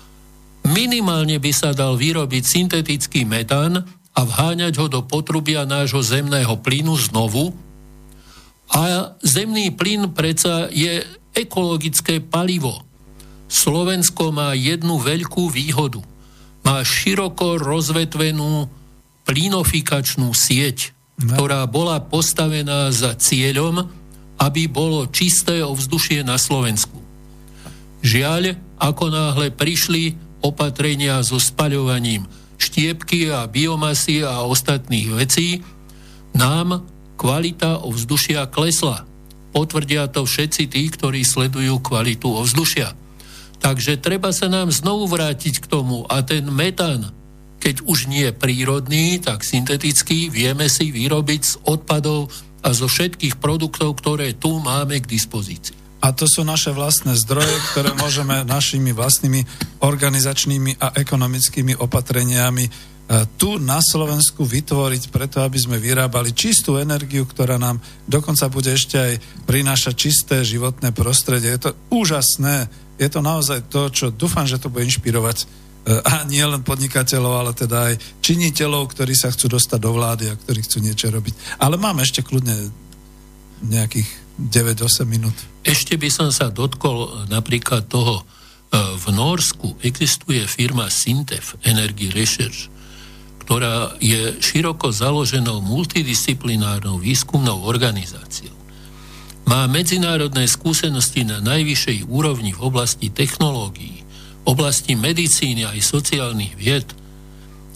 [0.66, 3.80] Minimálne by sa dal vyrobiť syntetický metán
[4.12, 7.56] a vháňať ho do potrubia nášho zemného plynu znovu,
[8.70, 11.02] a zemný plyn predsa je
[11.34, 12.86] ekologické palivo.
[13.51, 15.98] Slovensko má jednu veľkú výhodu.
[16.62, 18.70] Má široko rozvetvenú
[19.27, 21.35] plynofikačnú sieť, no.
[21.35, 23.90] ktorá bola postavená za cieľom,
[24.39, 26.97] aby bolo čisté ovzdušie na Slovensku.
[28.01, 32.24] Žiaľ, ako náhle prišli opatrenia so spaľovaním
[32.56, 35.60] štiepky a biomasy a ostatných vecí,
[36.32, 36.85] nám
[37.20, 39.05] kvalita ovzdušia klesla.
[39.51, 42.94] Potvrdia to všetci tí, ktorí sledujú kvalitu ovzdušia.
[43.60, 47.12] Takže treba sa nám znovu vrátiť k tomu a ten metán,
[47.60, 52.32] keď už nie prírodný, tak syntetický, vieme si vyrobiť z odpadov
[52.64, 55.76] a zo všetkých produktov, ktoré tu máme k dispozícii.
[56.00, 59.44] A to sú naše vlastné zdroje, ktoré môžeme našimi vlastnými
[59.84, 62.64] organizačnými a ekonomickými opatreniami
[63.10, 68.70] E, tu na Slovensku vytvoriť preto, aby sme vyrábali čistú energiu, ktorá nám dokonca bude
[68.70, 69.12] ešte aj
[69.50, 71.50] prinášať čisté životné prostredie.
[71.50, 72.70] Je to úžasné,
[73.01, 75.47] je to naozaj to, čo dúfam, že to bude inšpirovať e,
[76.05, 80.36] a nie len podnikateľov, ale teda aj činiteľov, ktorí sa chcú dostať do vlády a
[80.36, 81.56] ktorí chcú niečo robiť.
[81.64, 82.68] Ale máme ešte kľudne
[83.64, 85.36] nejakých 9-8 minút.
[85.64, 88.24] Ešte by som sa dotkol napríklad toho,
[88.70, 92.70] v Norsku existuje firma Sintef Energy Research,
[93.43, 98.55] ktorá je široko založenou multidisciplinárnou výskumnou organizáciou.
[99.48, 104.04] Má medzinárodné skúsenosti na najvyššej úrovni v oblasti technológií,
[104.44, 106.88] oblasti medicíny aj sociálnych vied.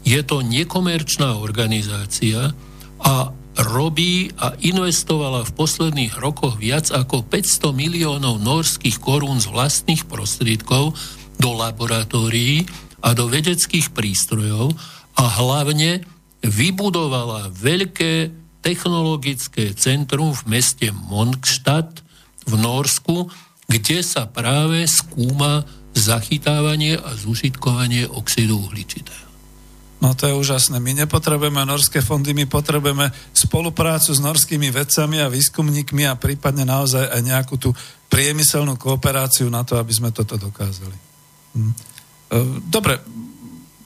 [0.04, 2.52] Je to nekomerčná organizácia
[3.00, 3.14] a
[3.54, 10.98] robí a investovala v posledných rokoch viac ako 500 miliónov norských korún z vlastných prostriedkov
[11.38, 12.66] do laboratórií
[13.04, 14.74] a do vedeckých prístrojov
[15.14, 16.02] a hlavne
[16.42, 22.00] vybudovala veľké technologické centrum v meste Monkstadt
[22.48, 23.28] v Norsku,
[23.68, 29.24] kde sa práve skúma zachytávanie a zužitkovanie oxidu uhličitého.
[30.04, 30.80] No to je úžasné.
[30.84, 37.08] My nepotrebujeme norské fondy, my potrebujeme spoluprácu s norskými vedcami a výskumníkmi a prípadne naozaj
[37.08, 37.72] aj nejakú tú
[38.12, 40.96] priemyselnú kooperáciu na to, aby sme toto dokázali.
[41.56, 41.72] Hm.
[41.72, 41.74] E,
[42.68, 43.00] dobre,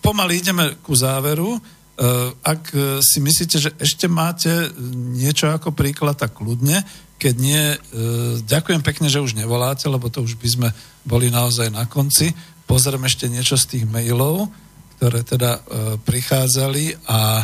[0.02, 1.54] pomaly ideme ku záveru.
[1.98, 2.70] E, ak
[3.02, 6.86] si myslíte, že ešte máte niečo ako príklad, tak kľudne.
[7.18, 7.74] Keď nie,
[8.46, 10.68] ďakujem pekne, že už nevoláte, lebo to už by sme
[11.02, 12.30] boli naozaj na konci.
[12.62, 14.46] Pozriem ešte niečo z tých mailov,
[14.94, 15.58] ktoré teda
[16.06, 17.42] prichádzali a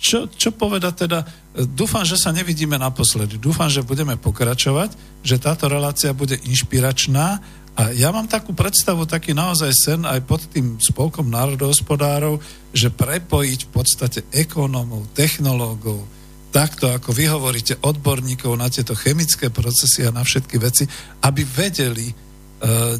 [0.00, 1.28] čo, čo povedať teda,
[1.76, 3.36] dúfam, že sa nevidíme naposledy.
[3.36, 7.36] Dúfam, že budeme pokračovať, že táto relácia bude inšpiračná
[7.72, 12.36] a ja mám takú predstavu, taký naozaj sen aj pod tým spolkom národohospodárov,
[12.68, 16.04] že prepojiť v podstate ekonómov, technológov,
[16.52, 20.84] takto, ako vy hovoríte, odborníkov na tieto chemické procesy a na všetky veci,
[21.24, 22.14] aby vedeli e,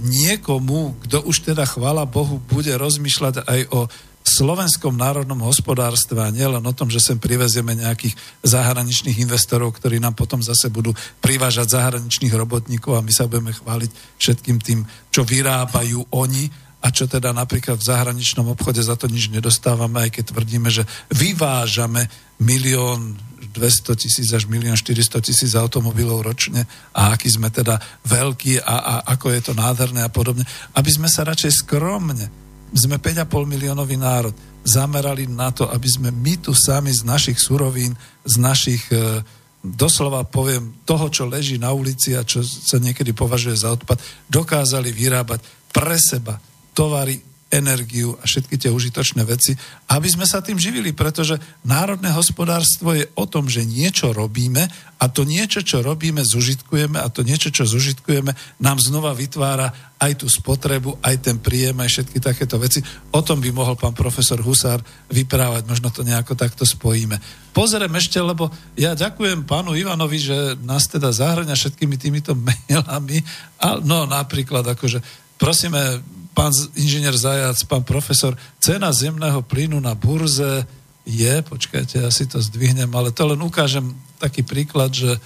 [0.00, 3.92] niekomu, kto už teda, chvála Bohu, bude rozmýšľať aj o
[4.22, 8.14] slovenskom národnom hospodárstve a nielen o tom, že sem privezieme nejakých
[8.46, 13.90] zahraničných investorov, ktorí nám potom zase budú privážať zahraničných robotníkov a my sa budeme chváliť
[14.18, 16.48] všetkým tým, čo vyrábajú oni
[16.82, 20.82] a čo teda napríklad v zahraničnom obchode za to nič nedostávame, aj keď tvrdíme, že
[21.14, 22.10] vyvážame
[22.42, 23.14] milión
[23.54, 28.94] 200 tisíc až milión 400 tisíc automobilov ročne a aký sme teda veľkí a, a
[29.14, 30.42] ako je to nádherné a podobne,
[30.74, 32.42] aby sme sa radšej skromne
[32.72, 34.34] sme 5,5 miliónový národ,
[34.64, 37.92] zamerali na to, aby sme my tu sami z našich surovín,
[38.22, 39.20] z našich, e,
[39.60, 43.98] doslova poviem, toho, čo leží na ulici a čo sa niekedy považuje za odpad,
[44.30, 45.42] dokázali vyrábať
[45.74, 46.38] pre seba
[46.72, 49.52] tovary, energiu a všetky tie užitočné veci,
[49.92, 51.36] aby sme sa tým živili, pretože
[51.68, 54.64] národné hospodárstvo je o tom, že niečo robíme
[54.96, 58.32] a to niečo, čo robíme, zužitkujeme a to niečo, čo zužitkujeme,
[58.64, 62.80] nám znova vytvára aj tú spotrebu, aj ten príjem, aj všetky takéto veci.
[63.12, 64.80] O tom by mohol pán profesor Husár
[65.12, 67.20] vyprávať, možno to nejako takto spojíme.
[67.52, 73.20] Pozriem ešte, lebo ja ďakujem pánu Ivanovi, že nás teda zahrania všetkými týmito mailami.
[73.60, 75.04] A, no napríklad, akože
[75.36, 76.00] prosíme,
[76.32, 80.64] pán inžinier Zajac, pán profesor, cena zemného plynu na burze
[81.04, 83.92] je, počkajte, ja si to zdvihnem, ale to len ukážem
[84.22, 85.18] taký príklad, že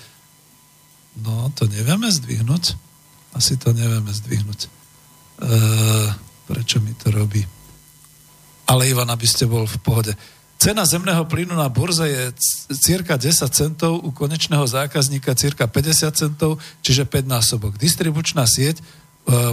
[1.21, 2.77] no, to nevieme zdvihnúť.
[3.37, 4.61] Asi to nevieme zdvihnúť.
[4.65, 4.69] E,
[6.49, 7.45] prečo mi to robí?
[8.67, 10.13] Ale Ivan, aby ste bol v pohode.
[10.57, 12.23] Cena zemného plynu na burze je
[12.73, 17.77] cirka 10 centov, u konečného zákazníka cirka 50 centov, čiže 5 násobok.
[17.77, 18.81] Distribučná sieť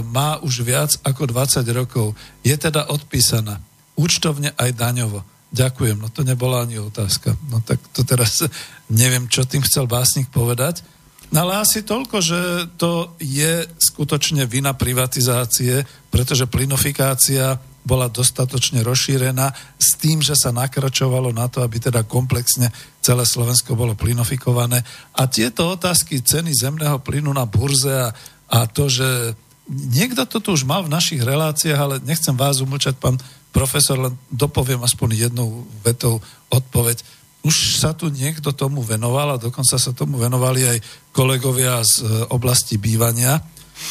[0.06, 2.14] má už viac ako 20 rokov.
[2.46, 3.58] Je teda odpísaná.
[3.98, 5.26] Účtovne aj daňovo.
[5.54, 7.38] Ďakujem, no to nebola ani otázka.
[7.46, 8.42] No tak to teraz
[8.90, 10.82] neviem, čo tým chcel básnik povedať.
[11.30, 12.40] No ale asi toľko, že
[12.78, 21.34] to je skutočne vina privatizácie, pretože plinofikácia bola dostatočne rozšírená s tým, že sa nakračovalo
[21.36, 22.72] na to, aby teda komplexne
[23.04, 24.80] celé Slovensko bolo plinofikované.
[25.20, 28.08] A tieto otázky ceny zemného plynu na burze a,
[28.48, 29.36] a to, že
[29.70, 33.16] Niekto to tu už mal v našich reláciách, ale nechcem vás umlčať, pán
[33.48, 36.20] profesor, len dopoviem aspoň jednou vetou
[36.52, 37.00] odpoveď.
[37.44, 40.78] Už sa tu niekto tomu venoval a dokonca sa tomu venovali aj
[41.12, 43.40] kolegovia z e, oblasti bývania,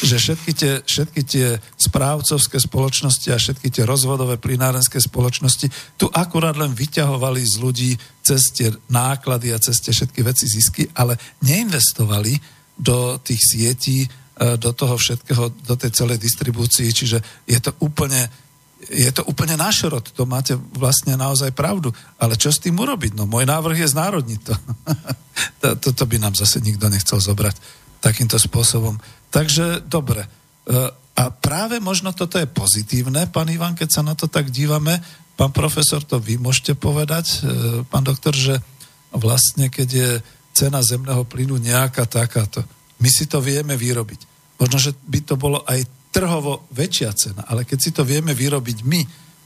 [0.02, 1.46] že všetky tie, všetky tie
[1.76, 7.90] správcovské spoločnosti a všetky tie rozvodové plinárenské spoločnosti tu akurát len vyťahovali z ľudí
[8.24, 12.34] cez tie náklady a cez tie všetky veci zisky, ale neinvestovali
[12.74, 18.26] do tých sietí, do toho všetkého, do tej celej distribúcii, čiže je to úplne
[18.84, 19.56] je to úplne
[19.88, 21.88] rod, to máte vlastne naozaj pravdu.
[22.20, 23.16] Ale čo s tým urobiť?
[23.16, 24.54] No môj návrh je znárodniť to.
[25.88, 27.56] Toto by nám zase nikto nechcel zobrať
[28.04, 29.00] takýmto spôsobom.
[29.32, 30.28] Takže dobre.
[30.28, 30.28] E,
[30.92, 35.00] a práve možno toto je pozitívne, pán Ivan, keď sa na to tak dívame.
[35.38, 38.60] Pán profesor, to vy môžete povedať, e, pán doktor, že
[39.14, 40.10] vlastne keď je
[40.52, 42.62] cena zemného plynu nejaká takáto.
[43.02, 44.20] My si to vieme vyrobiť.
[44.60, 45.82] Možno, že by to bolo aj
[46.14, 49.00] trhovo väčšia cena, ale keď si to vieme vyrobiť my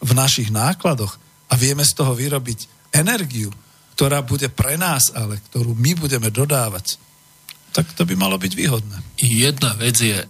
[0.05, 1.17] v našich nákladoch
[1.49, 3.49] a vieme z toho vyrobiť energiu,
[3.97, 7.01] ktorá bude pre nás, ale ktorú my budeme dodávať,
[7.73, 8.97] tak to by malo byť výhodné.
[9.17, 10.27] Jedna vec je, e,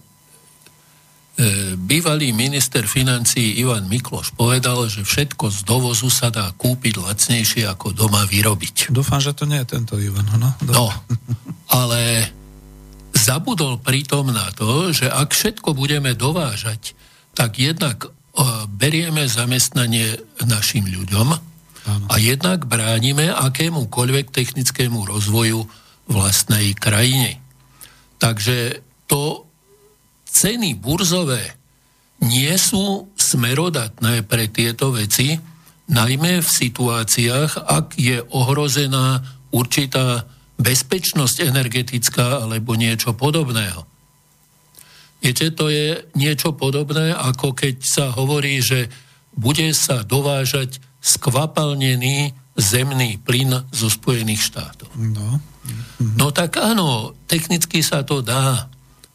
[1.75, 7.93] bývalý minister financí Ivan Mikloš povedal, že všetko z dovozu sa dá kúpiť lacnejšie ako
[7.93, 8.95] doma vyrobiť.
[8.95, 10.27] Dúfam, že to nie je tento Ivan.
[10.39, 10.87] No, no
[11.69, 12.31] ale
[13.19, 16.95] zabudol pritom na to, že ak všetko budeme dovážať,
[17.35, 18.09] tak jednak e,
[18.71, 21.29] berieme zamestnanie našim ľuďom
[21.89, 25.65] a jednak bránime akémukoľvek technickému rozvoju
[26.09, 27.41] vlastnej krajine.
[28.21, 29.49] Takže to
[30.29, 31.57] ceny burzové
[32.19, 35.39] nie sú smerodatné pre tieto veci,
[35.89, 39.23] najmä v situáciách, ak je ohrozená
[39.55, 40.29] určitá
[40.59, 43.87] bezpečnosť energetická alebo niečo podobného.
[45.19, 48.87] Viete, to je niečo podobné, ako keď sa hovorí, že
[49.35, 54.91] bude sa dovážať skvapalnený zemný plyn zo Spojených štátov.
[54.99, 55.39] No.
[56.19, 58.67] no tak áno, technicky sa to dá.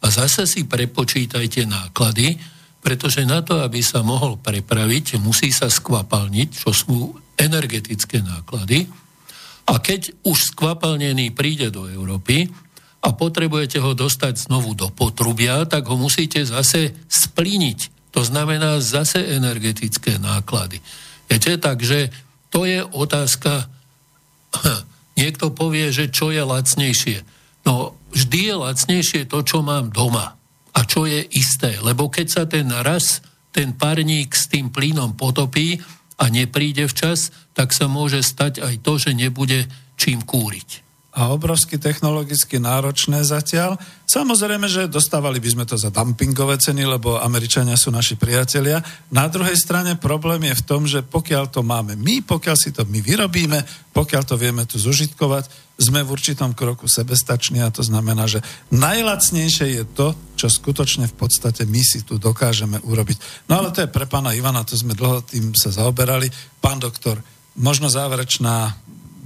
[0.04, 2.40] A zase si prepočítajte náklady,
[2.84, 8.88] pretože na to, aby sa mohol prepraviť, musí sa skvapalniť, čo sú energetické náklady.
[9.64, 12.52] A keď už skvapalnený príde do Európy
[13.04, 18.12] a potrebujete ho dostať znovu do potrubia, tak ho musíte zase spliniť.
[18.14, 20.84] To znamená zase energetické náklady.
[21.32, 22.12] Viete, takže
[22.54, 23.72] to je otázka,
[25.20, 27.26] niekto povie, že čo je lacnejšie.
[27.64, 30.36] No, vždy je lacnejšie to, čo mám doma.
[30.74, 31.80] A čo je isté.
[31.80, 33.24] Lebo keď sa ten raz,
[33.54, 35.80] ten parník s tým plynom potopí,
[36.20, 39.66] a nepríde včas, tak sa môže stať aj to, že nebude
[39.98, 40.83] čím kúriť
[41.14, 43.78] a obrovsky technologicky náročné zatiaľ.
[44.10, 48.82] Samozrejme, že dostávali by sme to za dumpingové ceny, lebo Američania sú naši priatelia.
[49.14, 52.82] Na druhej strane problém je v tom, že pokiaľ to máme my, pokiaľ si to
[52.90, 53.62] my vyrobíme,
[53.94, 55.46] pokiaľ to vieme tu zužitkovať,
[55.78, 58.42] sme v určitom kroku sebestační a to znamená, že
[58.74, 63.46] najlacnejšie je to, čo skutočne v podstate my si tu dokážeme urobiť.
[63.50, 66.30] No ale to je pre pána Ivana, to sme dlho tým sa zaoberali.
[66.58, 67.22] Pán doktor,
[67.58, 68.74] možno záverečná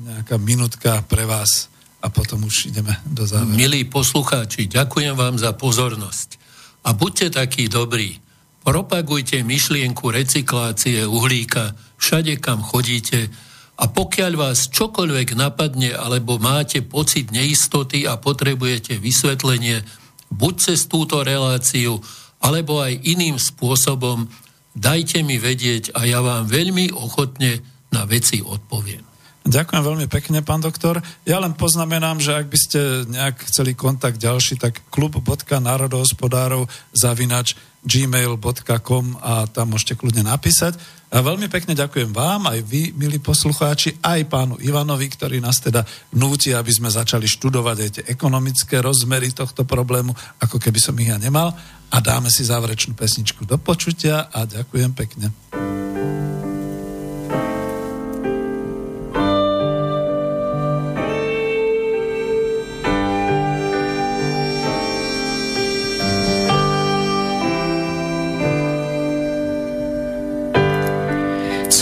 [0.07, 1.68] nejaká minutka pre vás
[2.02, 3.57] a potom už ideme do záveru.
[3.57, 6.38] Milí poslucháči, ďakujem vám za pozornosť.
[6.86, 8.22] A buďte takí dobrí.
[8.61, 13.32] Propagujte myšlienku recyklácie uhlíka všade, kam chodíte
[13.78, 19.86] a pokiaľ vás čokoľvek napadne alebo máte pocit neistoty a potrebujete vysvetlenie,
[20.34, 22.02] buď cez túto reláciu,
[22.44, 24.28] alebo aj iným spôsobom,
[24.76, 27.64] dajte mi vedieť a ja vám veľmi ochotne
[27.94, 29.06] na veci odpoviem.
[29.48, 30.99] Ďakujem veľmi pekne, pán doktor.
[31.24, 39.06] Ja len poznamenám, že ak by ste nejak chceli kontakt ďalší, tak klub.národohospodárov zavinač gmail.com
[39.24, 40.76] a tam môžete kľudne napísať.
[41.07, 45.88] A veľmi pekne ďakujem vám, aj vy, milí poslucháči, aj pánu Ivanovi, ktorý nás teda
[46.19, 50.11] núti, aby sme začali študovať aj tie ekonomické rozmery tohto problému,
[50.44, 51.56] ako keby som ich ja nemal.
[51.88, 55.32] A dáme si záverečnú pesničku do počutia a ďakujem pekne.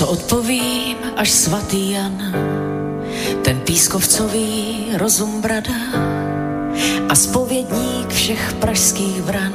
[0.06, 2.34] Odpovím až svatý Jan,
[3.42, 5.74] ten pískovcový rozum brada
[7.10, 9.54] a spovědník všech pražských bran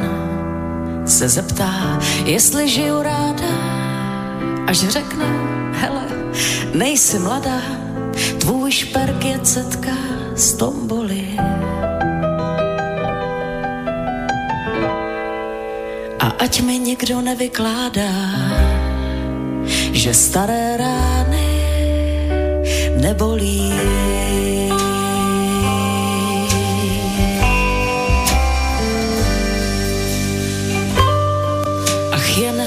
[1.06, 3.52] se zeptá, jestli žiju ráda,
[4.66, 5.24] až řeknu,
[5.72, 6.06] hele,
[6.74, 7.60] nejsi mladá,
[8.39, 9.97] tvůj šperk je cetka
[10.35, 11.27] z tomboly.
[16.20, 18.10] A ať mi nikdo nevykládá,
[19.92, 21.50] že staré rány
[22.96, 23.72] nebolí.
[32.12, 32.62] Ach jen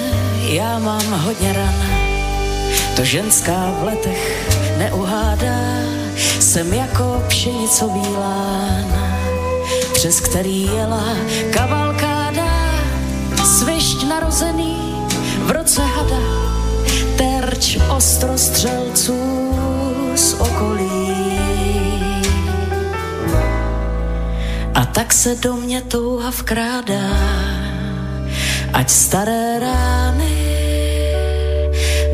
[0.47, 1.79] já mám hodně ran,
[2.95, 5.59] to ženská v letech neuhádá,
[6.39, 8.87] jsem jako pšenicový lán,
[9.93, 11.17] přes který jela
[11.51, 12.51] kavalkáda,
[13.45, 14.77] svišť narozený
[15.45, 16.43] v roce hada
[17.64, 19.19] terč ostrostřelců
[20.15, 21.14] z okolí.
[24.73, 27.18] A tak se do mě touha vkrádá,
[28.73, 30.38] ať staré rány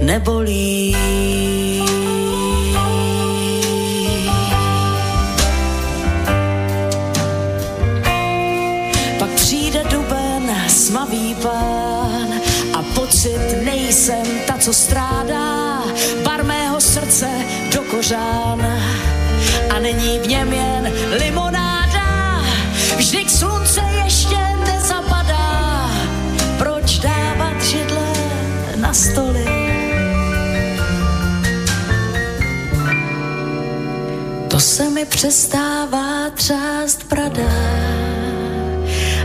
[0.04, 0.96] nebolí.
[18.10, 18.62] Ořán
[19.70, 22.42] a není v něm jen limonáda.
[22.98, 25.90] Vždyť slunce ještě nezapadá,
[26.58, 28.14] proč dávat židle
[28.76, 29.46] na stoly?
[34.48, 37.52] To se mi přestává třást prada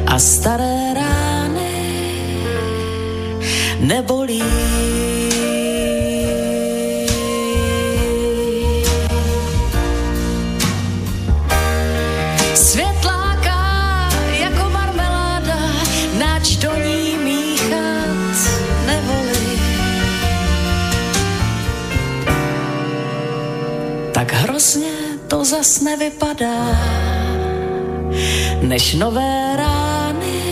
[0.07, 1.75] a staré rány
[3.81, 4.84] nebolí.
[25.29, 26.79] To zas nevypadá,
[28.63, 30.45] než nové rány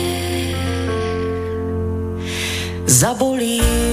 [2.86, 3.91] zabolí.